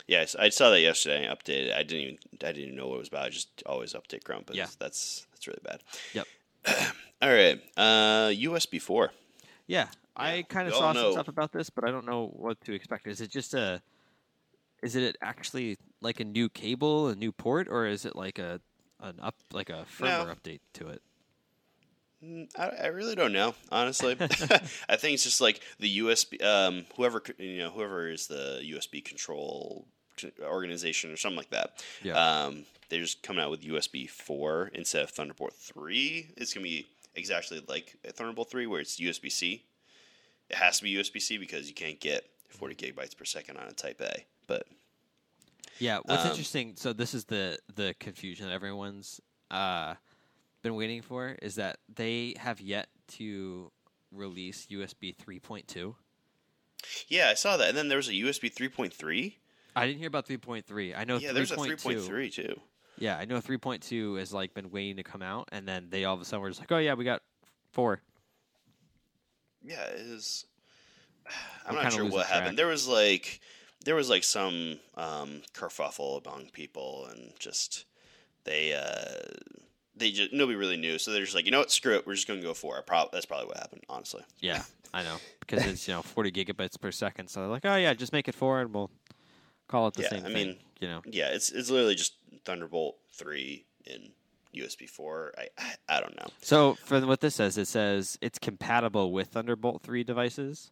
[0.09, 1.29] Yes, I saw that yesterday.
[1.29, 1.73] I updated.
[1.75, 2.18] I didn't even.
[2.42, 3.25] I didn't even know what it was about.
[3.27, 4.66] I just always update Chrome, but Yeah.
[4.79, 5.83] that's that's really bad.
[6.14, 6.27] Yep.
[7.23, 7.62] All right.
[7.77, 9.12] Uh, USB four.
[9.72, 11.04] Yeah, I kind of saw know.
[11.04, 13.06] some stuff about this, but I don't know what to expect.
[13.06, 13.80] Is it just a?
[14.82, 18.61] Is it actually like a new cable, a new port, or is it like a
[19.00, 21.02] an up like a firmware update to it?
[22.22, 24.14] Mm, I, I really don't know, honestly.
[24.20, 26.44] I think it's just like the USB.
[26.44, 29.87] Um, whoever you know, whoever is the USB control
[30.42, 31.82] organization or something like that.
[32.02, 32.12] Yeah.
[32.12, 36.28] Um, they're just coming out with USB four instead of Thunderbolt three.
[36.37, 39.64] It's gonna be exactly like a Thunderbolt three, where it's USB C.
[40.51, 43.68] It has to be USB C because you can't get 40 gigabytes per second on
[43.68, 44.25] a Type A.
[44.46, 44.66] But
[45.79, 46.75] Yeah, what's Um, interesting.
[46.77, 49.20] So this is the the confusion that everyone's
[49.51, 49.94] uh,
[50.62, 53.70] been waiting for is that they have yet to
[54.11, 55.94] release USB 3.2.
[57.09, 57.68] yeah, I saw that.
[57.70, 59.35] And then there was a USB 3.3.
[59.75, 60.94] I didn't hear about 3.3.
[60.96, 61.35] I know Yeah, 3.2.
[61.35, 62.61] there's a 3.3 too.
[63.02, 66.14] Yeah, I know 3.2 has like been waiting to come out, and then they all
[66.14, 67.20] of a sudden were just like, oh yeah, we got
[67.72, 68.00] four.
[69.60, 70.46] Yeah, it is.
[71.66, 72.38] I'm I'm not sure what track.
[72.40, 72.56] happened.
[72.58, 73.40] There was like
[73.84, 77.86] there was like some um, kerfuffle among people, and just
[78.44, 79.18] they uh,
[79.96, 80.96] they just nobody really knew.
[81.00, 82.86] So they're just like, you know what, screw it, we're just gonna go for it.
[82.86, 84.22] Prob- that's probably what happened, honestly.
[84.38, 84.62] Yeah,
[84.94, 87.26] I know because it's you know 40 gigabits per second.
[87.26, 88.92] So they're like, oh yeah, just make it four, and we'll
[89.66, 90.34] call it the Yeah, same I thing.
[90.34, 91.01] mean- you know.
[91.07, 92.14] Yeah, it's it's literally just
[92.45, 94.11] Thunderbolt three in
[94.55, 95.33] USB four.
[95.38, 96.27] I, I I don't know.
[96.42, 100.71] So for what this says, it says it's compatible with Thunderbolt three devices.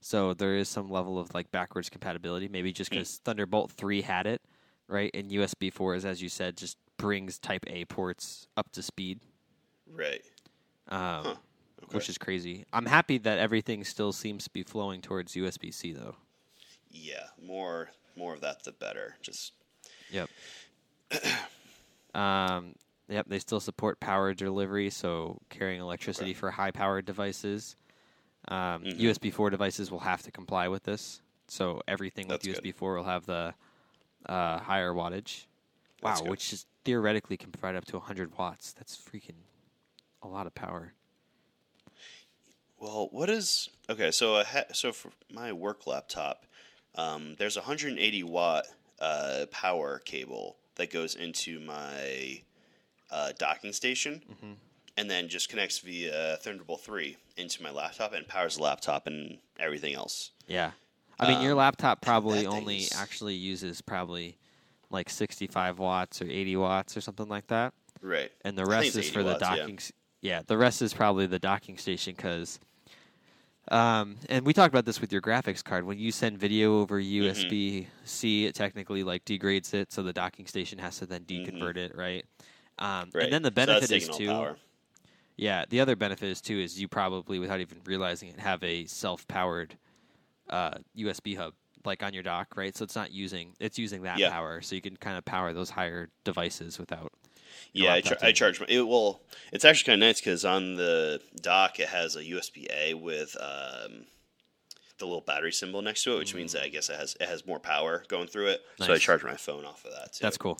[0.00, 2.98] So there is some level of like backwards compatibility, maybe just Hmm.
[2.98, 4.42] because Thunderbolt three had it,
[4.88, 5.10] right?
[5.14, 9.20] And USB four is, as you said, just brings Type A ports up to speed,
[9.86, 10.22] Right.
[10.88, 11.34] um, Huh.
[11.84, 11.96] Okay.
[11.98, 12.64] which is crazy.
[12.72, 16.16] I'm happy that everything still seems to be flowing towards USB C though.
[16.90, 19.16] yeah, more more of that the better.
[19.22, 19.52] Just
[20.10, 20.30] Yep.
[22.14, 22.74] um,
[23.08, 23.26] yep.
[23.28, 27.76] They still support power delivery, so carrying electricity for high-powered devices.
[28.48, 28.98] Um, Mhm.
[28.98, 32.64] USB 4 devices will have to comply with this, so everything That's with good.
[32.64, 33.54] USB 4 will have the
[34.26, 35.46] uh, higher wattage.
[36.02, 38.72] Wow, which is theoretically can provide up to 100 watts.
[38.72, 39.44] That's freaking
[40.20, 40.94] a lot of power.
[42.78, 44.10] Well, what is okay?
[44.10, 46.44] So, ha- so for my work laptop,
[46.96, 48.64] um, there's a 180 watt
[49.00, 52.40] uh, power cable that goes into my
[53.10, 54.54] uh, docking station, Mhm.
[54.96, 59.38] and then just connects via Thunderbolt 3 into my laptop and powers the laptop and
[59.58, 60.30] everything else.
[60.46, 60.72] Yeah.
[61.20, 64.38] I mean, your Um, laptop probably only actually uses probably
[64.90, 67.74] like 65 watts or 80 watts or something like that.
[68.00, 68.32] Right.
[68.44, 69.56] and the rest is for the watts, yeah.
[69.56, 69.76] docking.
[69.76, 69.92] s-
[70.22, 70.42] Yeah.
[70.46, 72.58] the rest is probably the docking station because.
[73.70, 75.84] Um, and we talked about this with your graphics card.
[75.84, 77.48] When you send video over Mm-hmm.
[77.48, 81.44] USB C, it technically like degrades it, so the docking station has to then Mhm.
[81.44, 82.24] deconvert it, right?
[82.78, 83.24] Um, Right.
[83.24, 84.26] And then the So benefit is too.
[84.26, 84.56] power.
[85.36, 88.84] Yeah, the other benefit is too is you probably, without even realizing it, have a
[88.86, 89.76] self-powered
[90.50, 91.54] uh, USB hub
[91.84, 92.76] like on your dock, right?
[92.76, 94.30] So it's not using it's using that Yeah.
[94.30, 97.12] power, so you can kind of power those higher devices without.
[97.72, 98.66] Yeah, I, char- I charge my.
[98.68, 99.22] It will.
[99.52, 103.36] It's actually kind of nice because on the dock it has a USB A with
[103.40, 104.04] um,
[104.98, 107.28] the little battery symbol next to it, which means that I guess it has it
[107.28, 108.62] has more power going through it.
[108.78, 110.12] So I charge my phone off of that.
[110.14, 110.22] Too.
[110.22, 110.58] That's cool.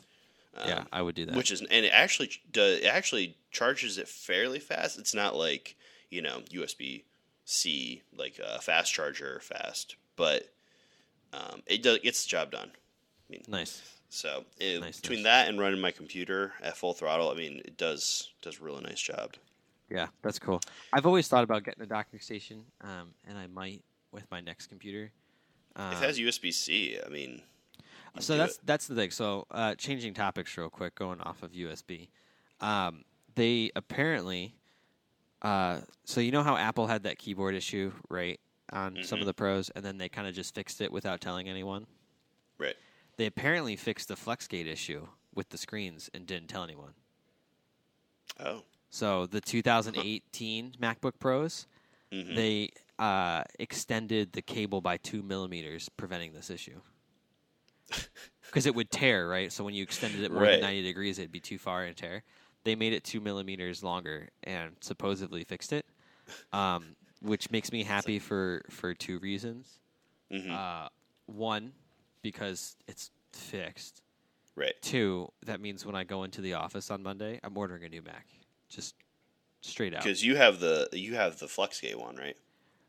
[0.67, 1.35] yeah, Um, I would do that.
[1.37, 4.99] Which is and it actually does it actually charges it fairly fast.
[4.99, 5.77] It's not like
[6.11, 7.05] you know USB
[7.45, 10.49] C like a fast charger fast, but
[11.33, 12.71] um, it does gets the job done.
[13.49, 13.81] nice.
[14.15, 15.25] So it, Nice, between nice.
[15.25, 18.83] that and running my computer at full throttle, I mean it does does a really
[18.83, 19.33] nice job.
[19.89, 20.61] Yeah, that's cool.
[20.93, 23.83] I've always thought about getting a docking station, um, and I might
[24.13, 25.11] with my next computer.
[25.75, 27.41] Uh, if it has USB C, I mean.
[28.19, 28.61] so that's it.
[28.67, 29.11] that's the thing.
[29.11, 32.09] So uh, changing topics real quick, going off of USB.
[32.61, 33.05] Um,
[33.35, 34.55] they apparently,
[35.41, 38.39] uh, so you know how Apple had that keyboard issue, right,
[38.71, 39.27] on some of Mhm.
[39.29, 41.87] the pros, and then they kind of just fixed it without telling anyone.
[42.59, 42.77] right.
[43.17, 46.95] They apparently fixed the FlexGate issue with the screens and didn't tell anyone.
[48.41, 48.63] Oh.
[48.91, 51.67] So the 2018 MacBook Pros,
[52.13, 56.81] hmm they uh, extended the cable by two millimeters, preventing this issue.
[58.47, 59.51] Because it would tear, right?
[59.51, 60.51] So when you extended it more Right.
[60.53, 62.23] than 90 degrees, it'd be too far and tear.
[62.65, 65.87] They made it two millimeters longer and supposedly fixed it,
[66.53, 69.79] um, which makes me happy for, for two reasons.
[70.31, 70.89] hmm Uh,
[71.27, 71.73] one,
[72.23, 74.03] because it's fixed.
[74.57, 74.75] right.
[74.83, 78.03] Two, that means when I go into the office on Monday, I'm ordering a new
[78.03, 78.27] Mac.
[78.69, 78.95] Just
[79.61, 80.03] straight out.
[80.03, 82.37] Because you have the you have the FlexGate one, right?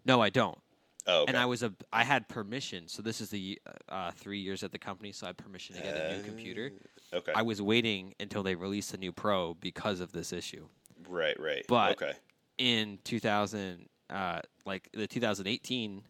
[0.06, 0.58] No, I don't.
[1.06, 1.30] Oh, okay.
[1.30, 2.88] and I was a I had permission.
[2.88, 3.60] So this is the
[3.90, 6.72] uh, three years at the company, so I had permission to get a new computer.
[7.14, 7.34] okay.
[7.36, 10.68] I was waiting until they released the new Pro because of this issue.
[11.10, 11.66] right, right.
[11.68, 12.14] but- okay.
[12.60, 16.04] In 2000, uh, like the 2018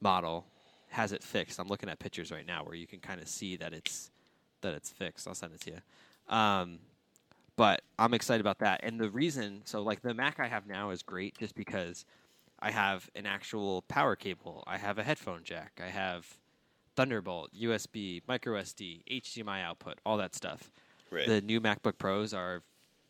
[0.00, 0.46] model
[0.90, 1.58] has it fixed.
[1.58, 4.10] I'm looking at pictures right now where you can kind of see that it's
[4.62, 5.26] that it's fixed.
[5.26, 6.34] I'll send it to you.
[6.36, 6.78] Um,
[7.56, 8.80] but I'm excited about that.
[8.82, 12.04] And the reason, so like the Mac I have now is great just because
[12.60, 14.64] I have an actual power cable.
[14.66, 15.80] I have a headphone jack.
[15.82, 16.26] I have
[16.96, 20.70] Thunderbolt, USB, micro SD, HDMI output, all that stuff.
[21.10, 21.26] Right.
[21.26, 22.62] The new MacBook Pros are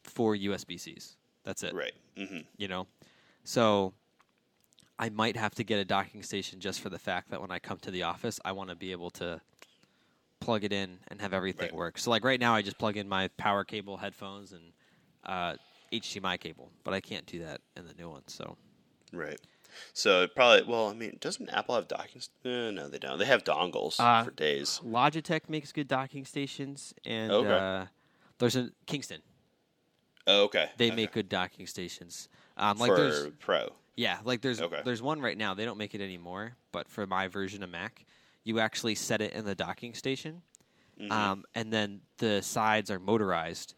[0.04, 1.16] four USB Cs.
[1.44, 1.74] That's it.
[1.74, 1.92] right.
[2.16, 2.86] hmm You know,
[3.44, 3.92] so
[5.00, 7.58] I might have to get a docking station just for the fact that when I
[7.58, 9.40] come to the office, I want to be able to
[10.40, 11.74] plug it in and have everything Right.
[11.74, 11.98] work.
[11.98, 14.74] So like right now, I just plug in my power cable, headphones, and
[15.24, 15.54] uh,
[15.90, 18.28] HDMI cable, but I can't do that in the new one.
[18.28, 18.58] So
[19.10, 19.40] Right.
[19.94, 22.20] So it probably well, I mean, doesn't Apple have docking?
[22.20, 23.18] st- Uh, no, they don't.
[23.18, 24.82] They have dongles Uh, for days.
[24.84, 27.48] Logitech makes good docking stations, and Okay.
[27.48, 27.86] uh,
[28.38, 29.22] there's a Kingston.
[30.26, 30.70] Oh, okay.
[30.76, 30.96] They okay.
[30.96, 32.28] make good docking stations.
[32.58, 33.72] Um, like for there's Pro.
[33.96, 34.80] Yeah, like there's Okay.
[34.84, 35.54] there's one right now.
[35.54, 38.04] They don't make it anymore, but for my version of Mac,
[38.44, 40.42] you actually set it in the docking station,
[40.98, 41.10] Mhm.
[41.10, 43.74] um, and then the sides are motorized,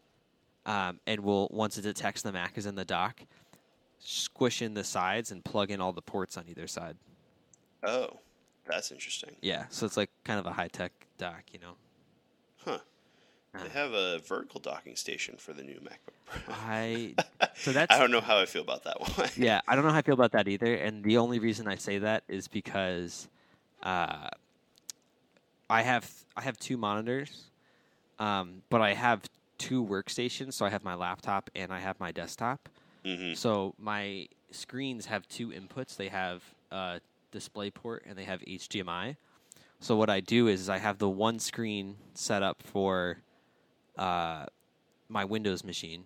[0.65, 3.21] um, and will once it detects the Mac is in the dock,
[3.99, 6.97] squish in the sides and plug in all the ports on either side.
[7.85, 8.19] oh,
[8.65, 9.35] that's interesting.
[9.41, 11.75] Yeah, so it's like kind of a high tech dock, you know.
[12.63, 12.79] Huh.
[13.55, 16.53] Uh, They have a vertical docking station for the new MacBook Pro.
[16.55, 17.13] I
[17.55, 19.29] so that's I don't know how I feel about that one.
[19.37, 20.73] yeah, I don't know how I feel about that either.
[20.73, 23.27] And the only reason I say that is because
[23.83, 24.29] uh,
[25.69, 27.49] I have I have two monitors,
[28.19, 29.21] um, but I have
[29.57, 30.53] two workstations.
[30.53, 32.69] So I have my laptop and I have my desktop.
[33.05, 35.95] hmm So my screens have two inputs.
[35.95, 36.99] They have a
[37.31, 39.15] display port and they have HDMI.
[39.79, 43.17] So what I do is, I have the one screen set up for
[43.97, 44.45] uh,
[45.09, 46.05] my Windows machine,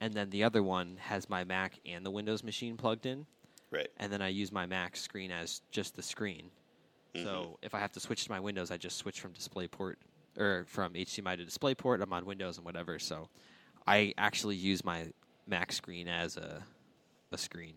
[0.00, 3.26] and then the other one has my Mac and the Windows machine plugged in,
[3.70, 3.88] Right.
[3.98, 6.50] and then I use my Mac screen as just the screen.
[7.14, 7.26] Mm-hmm.
[7.26, 9.94] So if I have to switch to my Windows, I just switch from DisplayPort
[10.36, 12.02] or from HDMI to DisplayPort.
[12.02, 12.98] I'm on Windows and whatever.
[12.98, 13.28] So
[13.86, 15.06] I actually use my
[15.46, 16.62] Mac screen as a
[17.32, 17.74] a screen.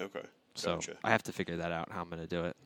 [0.00, 0.22] Okay.
[0.54, 2.56] So I have to figure that out how I'm going to do it.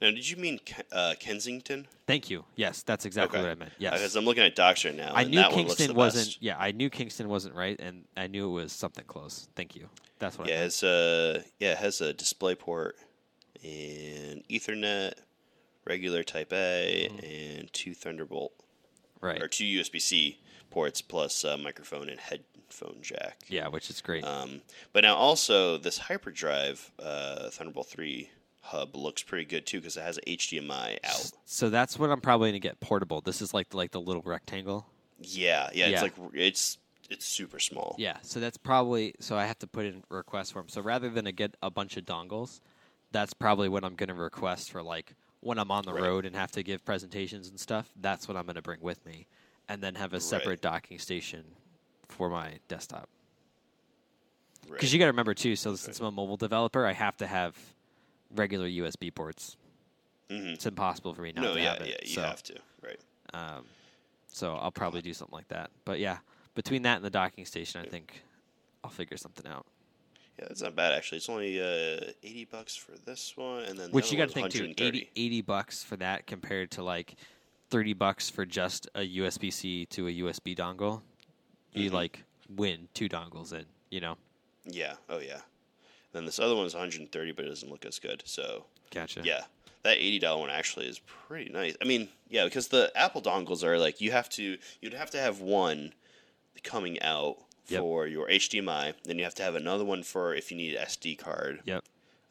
[0.00, 0.60] Now, did you mean
[0.92, 1.88] uh, Kensington?
[2.06, 2.44] Thank you.
[2.54, 3.48] Yes, that's exactly Okay.
[3.48, 3.72] what I meant.
[3.78, 3.94] Yes.
[3.94, 5.12] Because I'm looking at docs right now.
[5.12, 6.26] I and knew that one looks Kingston wasn't.
[6.26, 6.42] best.
[6.42, 9.48] Yeah, I knew Kingston wasn't right, and I knew it was something close.
[9.56, 9.88] Thank you.
[10.20, 10.48] That's what.
[10.48, 10.66] Yeah, I meant.
[10.66, 12.96] it's uh yeah, it has a display port
[13.62, 15.14] and Ethernet,
[15.84, 17.58] regular Type A, Mm-hmm.
[17.60, 18.52] and two Thunderbolt
[19.20, 19.42] right.
[19.42, 20.38] or two USB C
[20.70, 23.38] ports plus uh, microphone and headphone jack.
[23.48, 24.24] Yeah, which is great.
[24.24, 24.60] Um,
[24.92, 28.30] but now also this hyperdrive uh, Thunderbolt three
[28.68, 31.30] hub looks pretty good too because it has HDMI out.
[31.44, 33.20] so that's what I'm probably going to get portable.
[33.20, 34.86] This is like like the little rectangle.
[35.20, 35.92] Yeah, yeah, Yeah.
[35.94, 36.78] it's like it's
[37.10, 37.94] it's super small.
[37.98, 40.68] Yeah, so that's probably so I have to put in request for them.
[40.68, 42.60] So rather than to get a bunch of dongles,
[43.12, 46.02] that's probably what I'm going to request for like when I'm on the Right.
[46.02, 47.88] road and have to give presentations and stuff.
[48.00, 49.26] That's what I'm going to bring with me,
[49.68, 50.60] and then have a separate Right.
[50.60, 51.44] docking station
[52.08, 53.08] for my desktop.
[54.68, 54.72] Right.
[54.72, 55.56] Because you got to remember too.
[55.56, 57.56] So since I'm a mobile developer, I have to have
[58.34, 59.56] regular USB ports.
[60.30, 61.88] hmm It's impossible for me not No, to yeah, have it.
[61.88, 63.00] yeah, you so, have to, right?
[63.34, 63.64] Um,
[64.26, 65.70] so I'll probably do something like that.
[65.84, 66.18] But yeah,
[66.54, 68.22] between that and the docking station, I think
[68.84, 69.66] I'll figure something out.
[70.38, 71.18] Yeah, that's not bad actually.
[71.18, 74.50] It's only uh, eighty bucks for this one, and then Which you got to think
[74.52, 74.98] too, 130.
[74.98, 77.16] 80, 80 bucks for that compared to like
[77.70, 81.02] thirty bucks for just a USB C to a USB dongle.
[81.72, 81.94] You Mhm.
[81.94, 84.16] like win two dongles in, you know.
[84.64, 84.94] Yeah.
[85.08, 85.40] Oh yeah.
[86.12, 88.22] Then this other one's 130, but it doesn't look as good.
[88.24, 89.20] So Gotcha.
[89.24, 89.42] yeah,
[89.82, 91.76] that eighty dollar one actually is pretty nice.
[91.82, 95.18] I mean, yeah, because the Apple dongles are like you have to you'd have to
[95.18, 95.92] have one
[96.62, 97.36] coming out
[97.68, 97.80] Yep.
[97.82, 101.18] for your HDMI, then you have to have another one for if you need SD
[101.18, 101.84] card, Yep.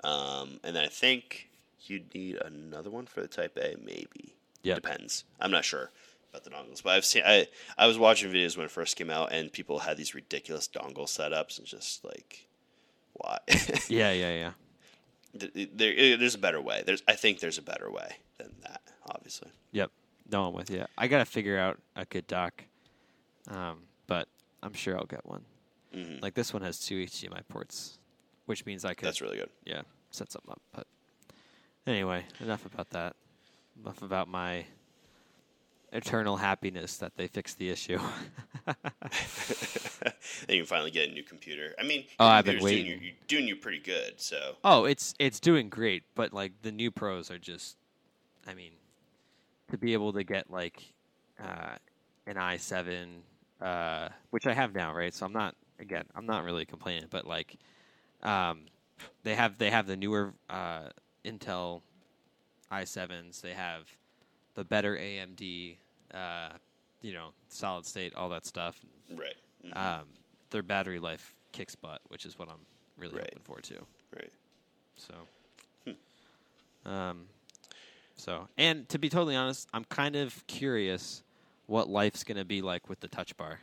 [0.04, 1.50] um, and then I think
[1.82, 4.34] you'd need another one for the Type A, maybe.
[4.64, 4.74] Yeah.
[4.74, 5.26] Depends.
[5.40, 5.92] I'm not sure
[6.32, 7.22] about the dongles, but I've seen.
[7.24, 7.48] I
[7.78, 11.06] I was watching videos when it first came out, and people had these ridiculous dongle
[11.06, 12.47] setups, and just like,
[13.18, 13.40] why?
[13.90, 14.52] Yeah, yeah, yeah.
[15.40, 16.84] Th- there, there's a better way.
[16.86, 18.82] There's, I think there's a better way than that.
[19.10, 19.92] Obviously, Yep.
[20.32, 20.86] No, I'm with you.
[20.98, 22.64] I gotta figure out a good dock,
[23.50, 24.28] um, but
[24.62, 25.46] I'm sure I'll get one.
[25.96, 26.22] Mhm.
[26.22, 27.98] Like this one has two HDMI ports,
[28.46, 29.50] which means I could that's really good.
[29.66, 30.62] yeah set something up.
[30.74, 30.88] But
[31.86, 33.16] anyway, enough about that.
[33.82, 34.66] Enough about my
[35.92, 38.00] eternal happiness that they fixed the issue.
[38.66, 38.74] then
[40.50, 41.74] you can finally get a new computer.
[41.80, 43.02] I mean, Oh, I've been computer's doing waiting.
[43.02, 44.14] you, you're doing you pretty good.
[44.18, 47.78] So oh, it's it's doing great, but like the new pros are just,
[48.48, 48.72] I mean,
[49.72, 50.84] to be able to get like
[51.42, 51.76] uh,
[52.26, 53.08] an i7,
[53.62, 55.14] uh, which I have now, right?
[55.14, 57.56] So I'm not again, I'm not really complaining, but like,
[58.24, 58.62] um,
[59.24, 60.90] they have they have the newer uh,
[61.26, 61.82] Intel
[62.72, 63.42] i7s.
[63.42, 63.84] They have
[64.58, 65.78] the better AMD,
[66.16, 66.50] uh,
[67.04, 68.84] you know, solid state, all that stuff.
[69.12, 69.78] right, Mhm.
[69.78, 70.08] Um,
[70.50, 72.66] their battery life kicks butt, which is what I'm
[72.98, 73.24] really Right.
[73.24, 73.86] hoping for too.
[74.16, 74.32] right.
[74.96, 75.14] So,
[76.86, 77.28] um,
[78.16, 81.22] so and to be totally honest, I'm kind of curious
[81.68, 83.60] what life's gonna be like with the touch bar.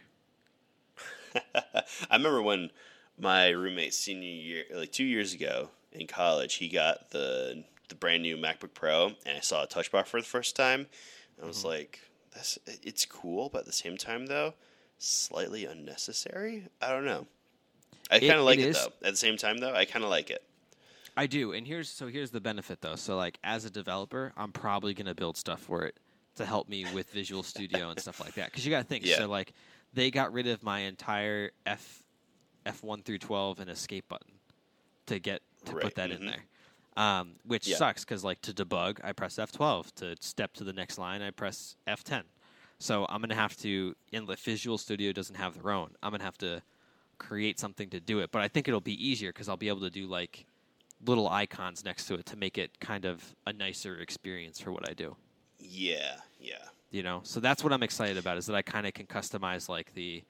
[1.55, 1.83] I
[2.13, 2.71] remember when
[3.19, 8.23] my roommate senior year, like two years ago in college, he got the the brand
[8.23, 10.87] new MacBook Pro, and I saw a Touch Bar for the first time.
[11.43, 11.69] I was Mm-hmm.
[11.69, 12.01] like,
[12.35, 14.55] "That's it's cool," but at the same time, though,
[14.99, 16.69] slightly unnecessary.
[16.81, 17.27] I don't know.
[18.11, 19.07] I kind of like it it, though.
[19.07, 20.43] At the same time, though, I kind of like it.
[21.17, 22.97] I do, and here's so here's the benefit though.
[22.97, 25.97] So like as a developer, I'm probably gonna build stuff for it
[26.37, 28.47] to help me with Visual Studio and stuff like that.
[28.51, 29.19] Because you got to think, Yeah.
[29.19, 29.53] so like
[29.93, 32.03] they got rid of my entire F
[32.67, 34.33] F one through twelve and escape button
[35.07, 36.31] to get to Right, put that in mhm.
[36.31, 36.45] there.
[36.97, 37.77] Um, which Yeah.
[37.77, 39.93] sucks because like to debug, I press F12.
[39.97, 42.25] To step to the next line, I press F10.
[42.79, 43.97] So I'm gonna have to.
[44.13, 45.97] And the Visual Studio doesn't have their own.
[46.03, 46.63] I'm gonna have to
[47.19, 48.31] create something to do it.
[48.33, 50.47] But I think it'll be easier because I'll be able to do like
[51.05, 54.89] little icons next to it to make it kind of a nicer experience for what
[54.89, 55.17] I do.
[55.59, 58.95] Yeah, yeah, You know, so that's what I'm excited about is that I kind of
[58.95, 60.25] can customize like the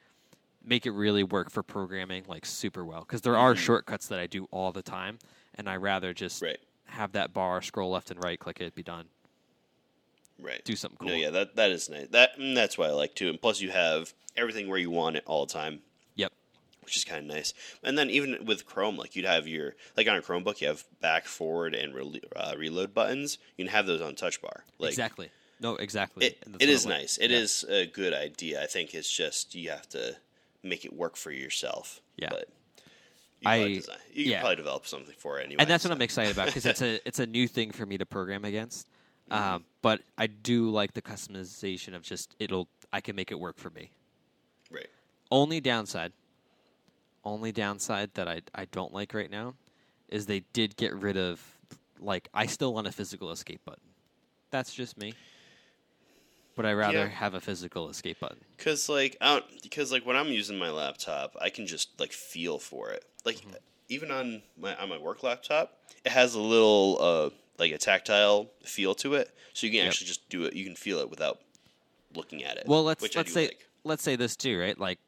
[0.63, 3.59] make it really work for programming like super well because there are Mhm.
[3.59, 5.19] shortcuts that I do all the time,
[5.57, 8.83] and I rather just right, have that bar scroll left and right, click it, be
[8.83, 9.07] done,
[10.41, 10.65] right.
[10.65, 11.09] do something cool.
[11.09, 12.09] No, yeah, that that is nice.
[12.09, 13.29] That mm, that's why I like too.
[13.29, 15.81] And plus, you have everything where you want it all the time.
[16.17, 16.33] Yep.
[16.83, 17.55] which is kind of nice.
[17.83, 20.85] And then even with Chrome, like you'd have your like on a Chromebook, you have
[21.01, 23.39] back, forward, and re- uh, reload buttons.
[23.57, 24.65] You can have those on Touch Bar.
[24.79, 25.31] Like exactly.
[25.61, 26.27] No, exactly.
[26.27, 27.17] it, it is like- nice.
[27.17, 27.39] It yeah.
[27.39, 28.63] is a good idea.
[28.63, 30.17] I think it's just you have to
[30.63, 32.01] make it work for yourself.
[32.17, 32.29] Yeah.
[32.31, 32.49] but
[33.53, 34.31] you, I- you yeah.
[34.37, 35.61] can probably develop something for it anyway.
[35.63, 35.93] and that's what.
[35.93, 38.89] I'm excited about because it's a it's a new thing for me to program against.
[39.31, 39.55] Mm-hmm.
[39.55, 43.59] Um, but I do like the customization of just it'll I can make it work
[43.59, 43.91] for me.
[44.71, 44.89] right.
[45.31, 46.13] Only downside,
[47.25, 49.55] only downside that I I don't like right now,
[50.09, 51.41] is they did get rid of
[51.99, 53.81] like I still want a physical escape button.
[54.51, 55.15] That's just me.
[56.57, 57.09] But I rather Yeah.
[57.09, 58.39] have a physical escape button.
[58.59, 62.13] Cause like I don't, because like when I'm using my laptop, I can just like
[62.13, 63.05] feel for it.
[63.25, 63.55] Like Mm-hmm.
[63.89, 68.51] even on my on my work laptop, it has a little uh like a tactile
[68.65, 69.89] feel to it, so you can Yep.
[69.89, 70.55] actually just do it.
[70.55, 71.41] You can feel it without
[72.15, 72.65] looking at it.
[72.67, 73.69] Well, let's let's say like.
[73.85, 74.79] let's say this too, right?
[74.79, 74.99] Like,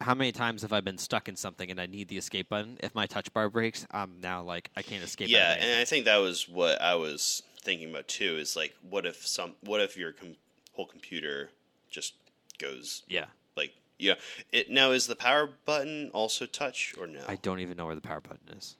[0.00, 2.76] how many times have I been stuck in something and I need the escape button?
[2.80, 5.28] If my touch bar breaks, I'm now like I can't escape.
[5.28, 8.36] Yeah, and I think that was what I was thinking about too.
[8.36, 10.36] Is like, what if some, what if your com-
[10.72, 11.50] whole computer
[11.90, 12.14] just
[12.58, 13.26] goes yeah.
[13.56, 13.72] like,
[14.02, 14.14] yeah.
[14.50, 17.20] It now is the power button also touch or no?
[17.28, 18.76] I don't even know where the power button is.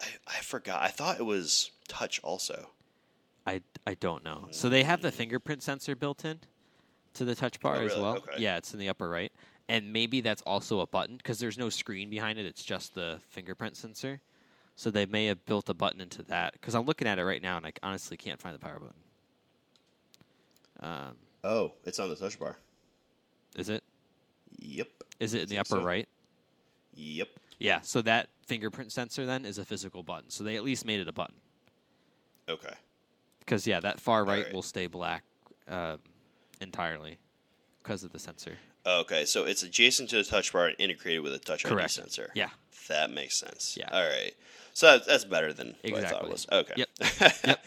[0.00, 0.82] I, I forgot.
[0.82, 2.70] I thought it was touch also.
[3.46, 4.48] I, I don't know.
[4.50, 6.40] So they have the fingerprint sensor built in
[7.14, 8.16] to the touch bar Oh, as well.
[8.16, 8.32] Okay.
[8.38, 9.32] Yeah, it's in the upper right,
[9.68, 12.44] and maybe that's also a button because there's no screen behind it.
[12.46, 14.20] It's just the fingerprint sensor.
[14.74, 17.40] So they may have built a button into that because I'm looking at it right
[17.40, 18.94] now and I honestly can't find the power button.
[20.80, 22.58] Um, Oh, it's on the touch bar.
[23.56, 23.82] is it?
[24.66, 24.88] Yep.
[25.20, 25.82] Is it in the upper so.
[25.82, 26.08] right?
[26.94, 27.28] Yep.
[27.58, 27.80] Yeah.
[27.82, 30.30] So that fingerprint sensor then is a physical button.
[30.30, 31.36] So they at least made it a button.
[32.48, 32.74] Okay.
[33.40, 34.54] Because yeah, that far right Alright.
[34.54, 35.24] will stay black
[35.68, 35.98] um,
[36.60, 37.18] entirely
[37.82, 38.56] because of the sensor.
[38.84, 41.84] Okay, so it's adjacent to the touch bar and integrated with a touch Correct.
[41.84, 42.30] ID sensor.
[42.34, 42.50] Yeah.
[42.88, 43.76] That makes sense.
[43.78, 43.88] Yeah.
[43.90, 44.32] All right.
[44.74, 46.46] So that's, better than what I thought it was.
[46.52, 46.74] Okay.
[46.76, 46.88] Yep.
[47.46, 47.64] Yep.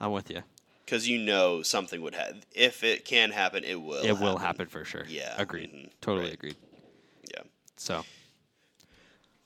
[0.00, 0.42] I'm with you.
[0.90, 2.42] Because you know something would happen.
[2.50, 4.04] If it can happen, it will.
[4.04, 5.04] it will happen for sure.
[5.08, 5.72] Yeah, Agreed.
[5.72, 6.34] mhm, Totally right.
[6.34, 6.56] agreed.
[7.32, 7.42] Yeah.
[7.76, 8.04] So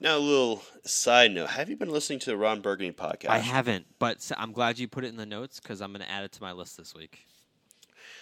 [0.01, 3.29] Now, a little side note: Have you been listening to the Ron Burgundy podcast?
[3.29, 6.11] I haven't, but I'm glad you put it in the notes because I'm going to
[6.11, 7.27] add it to my list this week.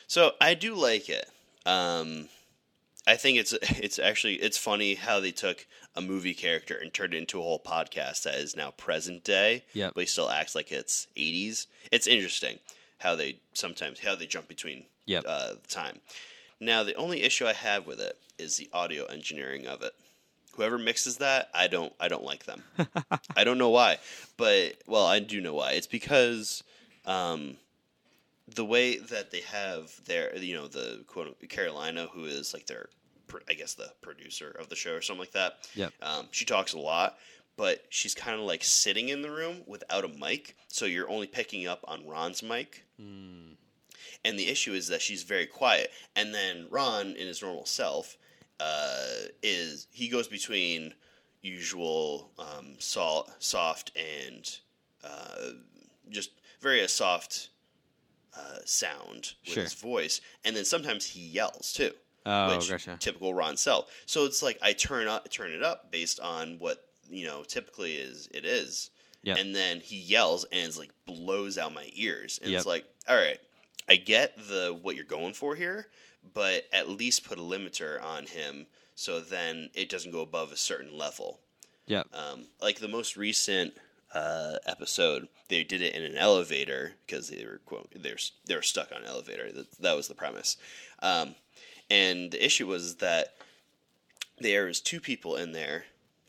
[0.09, 1.31] So I do like it.
[1.65, 2.29] Um,
[3.07, 5.65] I think it's it's actually it's funny how they took
[5.95, 9.63] a movie character and turned it into a whole podcast that is now present day.
[9.75, 9.93] Yep.
[9.95, 11.69] But he still acts like it's 80s.
[11.93, 12.59] It's interesting
[13.03, 15.25] how they sometimes how they jump between Yep.
[15.27, 15.99] uh, time.
[16.61, 19.93] Now the only issue I have with it is the audio engineering of it.
[20.57, 22.63] Whoever mixes that, I don't I don't like them.
[23.37, 23.99] I don't know why,
[24.37, 25.73] but well, I do know why.
[25.73, 26.63] It's because
[27.05, 27.57] um,
[28.55, 32.89] the way that they have their, you know, the quote Carolina, who is like their,
[33.49, 35.67] I guess the producer of the show or something like that.
[35.75, 35.89] Yeah.
[36.03, 37.17] Um, she talks a lot,
[37.57, 41.27] but she's kind of like sitting in the room without a mic, so you're only
[41.27, 42.85] picking up on Ron's mic.
[43.01, 43.57] Mm,
[44.25, 48.17] And the issue is that she's very quiet, and then Ron, in his normal self,
[48.61, 50.95] uh, is he goes between
[51.43, 54.59] usual um, sol- soft and
[55.03, 55.51] uh,
[56.09, 56.31] just
[56.61, 57.49] very a soft
[58.39, 59.63] uh, sound with Sure.
[59.65, 61.91] his voice, and then sometimes he yells too,
[62.25, 62.97] oh, which gotcha.
[63.01, 63.91] typical Ron self.
[64.07, 67.95] So it's like I turn up, turn it up based on what you know typically
[67.95, 68.91] is it is,
[69.23, 69.39] Yep.
[69.39, 72.59] and then he yells and it's like blows out my ears, and Yep.
[72.59, 73.39] it's like all right,
[73.89, 75.89] I get the what you're going for here,
[76.35, 80.57] but at least put a limiter on him so then it doesn't go above a
[80.57, 81.41] certain level.
[81.87, 82.09] Yep.
[82.13, 83.75] Um, like the most recent
[84.15, 88.63] uh, episode, they did it in an elevator because they were quote they're they were
[88.63, 89.51] stuck on an elevator.
[89.51, 90.57] That, that was the premise,
[91.01, 91.35] um,
[91.91, 93.35] and the issue was that
[94.39, 95.85] there was two people in there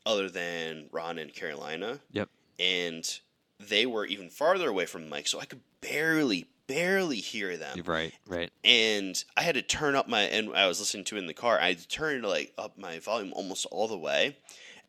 [0.05, 2.29] other than Ron and Carolina, Yep.
[2.59, 3.19] and
[3.59, 7.77] they were even farther away from the mic, so I could barely barely hear them
[7.85, 8.13] right.
[8.25, 8.49] Right.
[8.63, 11.33] and I had to turn up my and I was listening to it in the
[11.33, 11.59] car.
[11.59, 14.37] I had to turn like up my volume almost all the way,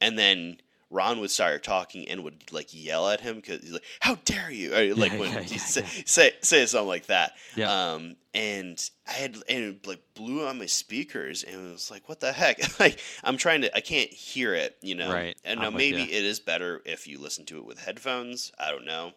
[0.00, 0.58] and then
[0.90, 4.50] Ron would start talking and would like yell at him because he's like, "How dare
[4.50, 7.32] you!" Or, like Yeah, when yeah, he yeah, say, say say something like that.
[7.56, 7.92] Yeah.
[7.92, 12.08] Um, and I had and it like blew on my speakers and it was like,
[12.08, 14.76] "What the heck?" like I'm trying to, I can't hear it.
[14.82, 15.36] You know, Right.
[15.44, 18.52] And now maybe it is better if you listen to it with headphones.
[18.58, 19.12] I don't know.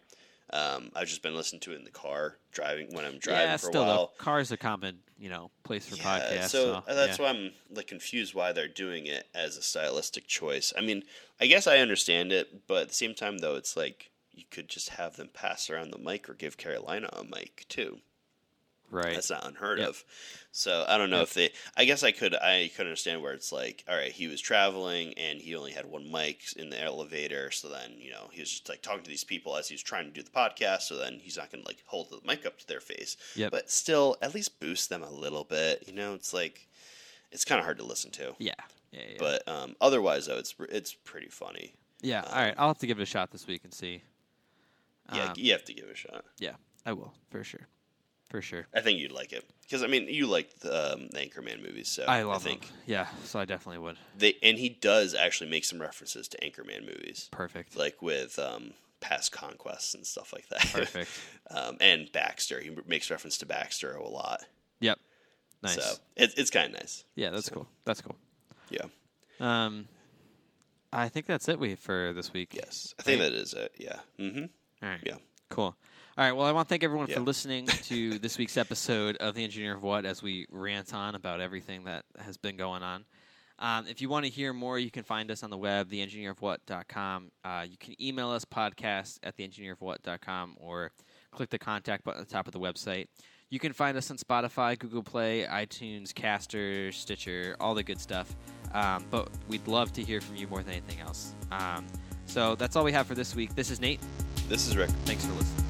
[0.54, 3.58] Um, I've just been listening to it in the car driving when I'm driving yeah.
[3.58, 3.98] for Still, a while.
[4.18, 6.50] though, cars a common you know place for podcasts.
[6.50, 7.26] So, So, that's yeah.
[7.26, 10.72] why I'm like confused why they're doing it as a stylistic choice.
[10.78, 11.04] I mean,
[11.42, 14.70] I guess I understand it, but at the same time, though, it's like you could
[14.70, 18.00] just have them pass around the mic or give Carolina a mic too.
[18.90, 19.14] Right.
[19.14, 19.90] That's not unheard Yep.
[19.90, 20.04] of.
[20.52, 21.28] So I don't know Yep.
[21.28, 21.50] if they.
[21.76, 22.34] I guess I could.
[22.34, 25.86] I could understand where it's like, all right, he was traveling and he only had
[25.86, 27.52] one mic in the elevator.
[27.52, 29.84] So then you know he was just like talking to these people as he was
[29.84, 30.82] trying to do the podcast.
[30.84, 33.18] So then he's not going to like hold the mic up to their face.
[33.36, 33.52] Yep.
[33.52, 35.84] But still, at least boost them a little bit.
[35.88, 36.68] You know, it's like
[37.32, 38.36] it's kind of hard to listen to.
[38.40, 38.54] yeah.
[38.92, 39.02] Yeah.
[39.12, 39.16] yeah.
[39.20, 41.74] But um, otherwise, though, it's it's pretty funny.
[42.02, 42.22] yeah.
[42.26, 42.56] All right.
[42.58, 44.02] I'll have to give it a shot this week and see.
[45.14, 46.26] Yeah, Um, you have to give it a shot.
[46.40, 46.56] yeah.
[46.86, 47.68] I will for sure.
[48.30, 48.68] For sure.
[48.76, 51.88] I think you'd like it because I mean, you like the, um, the Anchorman movies,
[51.88, 52.78] so I love I think them.
[52.86, 53.08] Yeah.
[53.24, 53.98] So I definitely would.
[54.18, 57.78] they and he does actually make some references to Anchorman movies, Perfect.
[57.78, 60.60] like with um, past conquests and stuff like that.
[60.74, 61.10] Perfect.
[61.52, 64.42] um, and Baxter, he makes reference to Baxter a lot.
[64.82, 65.00] Yep.
[65.64, 65.76] Nice.
[65.76, 67.06] So it, it's kind of nice.
[67.16, 67.30] yeah.
[67.30, 67.68] That's cool.
[67.86, 68.16] That's cool.
[68.70, 68.86] Yeah.
[69.40, 69.88] Um,
[70.92, 71.60] I think that's it.
[71.60, 72.54] We for this week.
[72.54, 73.32] Yes, I think Right?
[73.32, 73.72] that is it.
[73.78, 74.00] Yeah.
[74.20, 74.46] Mm-hmm.
[74.84, 75.00] All right.
[75.06, 75.16] Yeah.
[75.50, 75.76] Cool.
[76.18, 76.32] All right.
[76.32, 77.16] Well, I want to thank everyone Yeah.
[77.16, 81.14] for listening to this week's episode of The Engineer of What as we rant on
[81.14, 83.06] about everything that has been going on.
[83.60, 87.32] Um, if you want to hear more, you can find us on the web, theengineerofwhat.com.
[87.44, 90.92] Uh, you can email us podcast at theengineerofwhat.com or
[91.32, 93.08] click the contact button at the top of the website.
[93.50, 98.36] You can find us on Spotify, Google Play, iTunes, Caster, Stitcher, all the good stuff.
[98.74, 101.34] Um, but we'd love to hear from you more than anything else.
[101.52, 101.86] Um,
[102.26, 103.56] so that's all we have for this week.
[103.56, 104.02] This is Nate.
[104.50, 104.90] This is Rick.
[105.06, 105.67] Thanks for listening.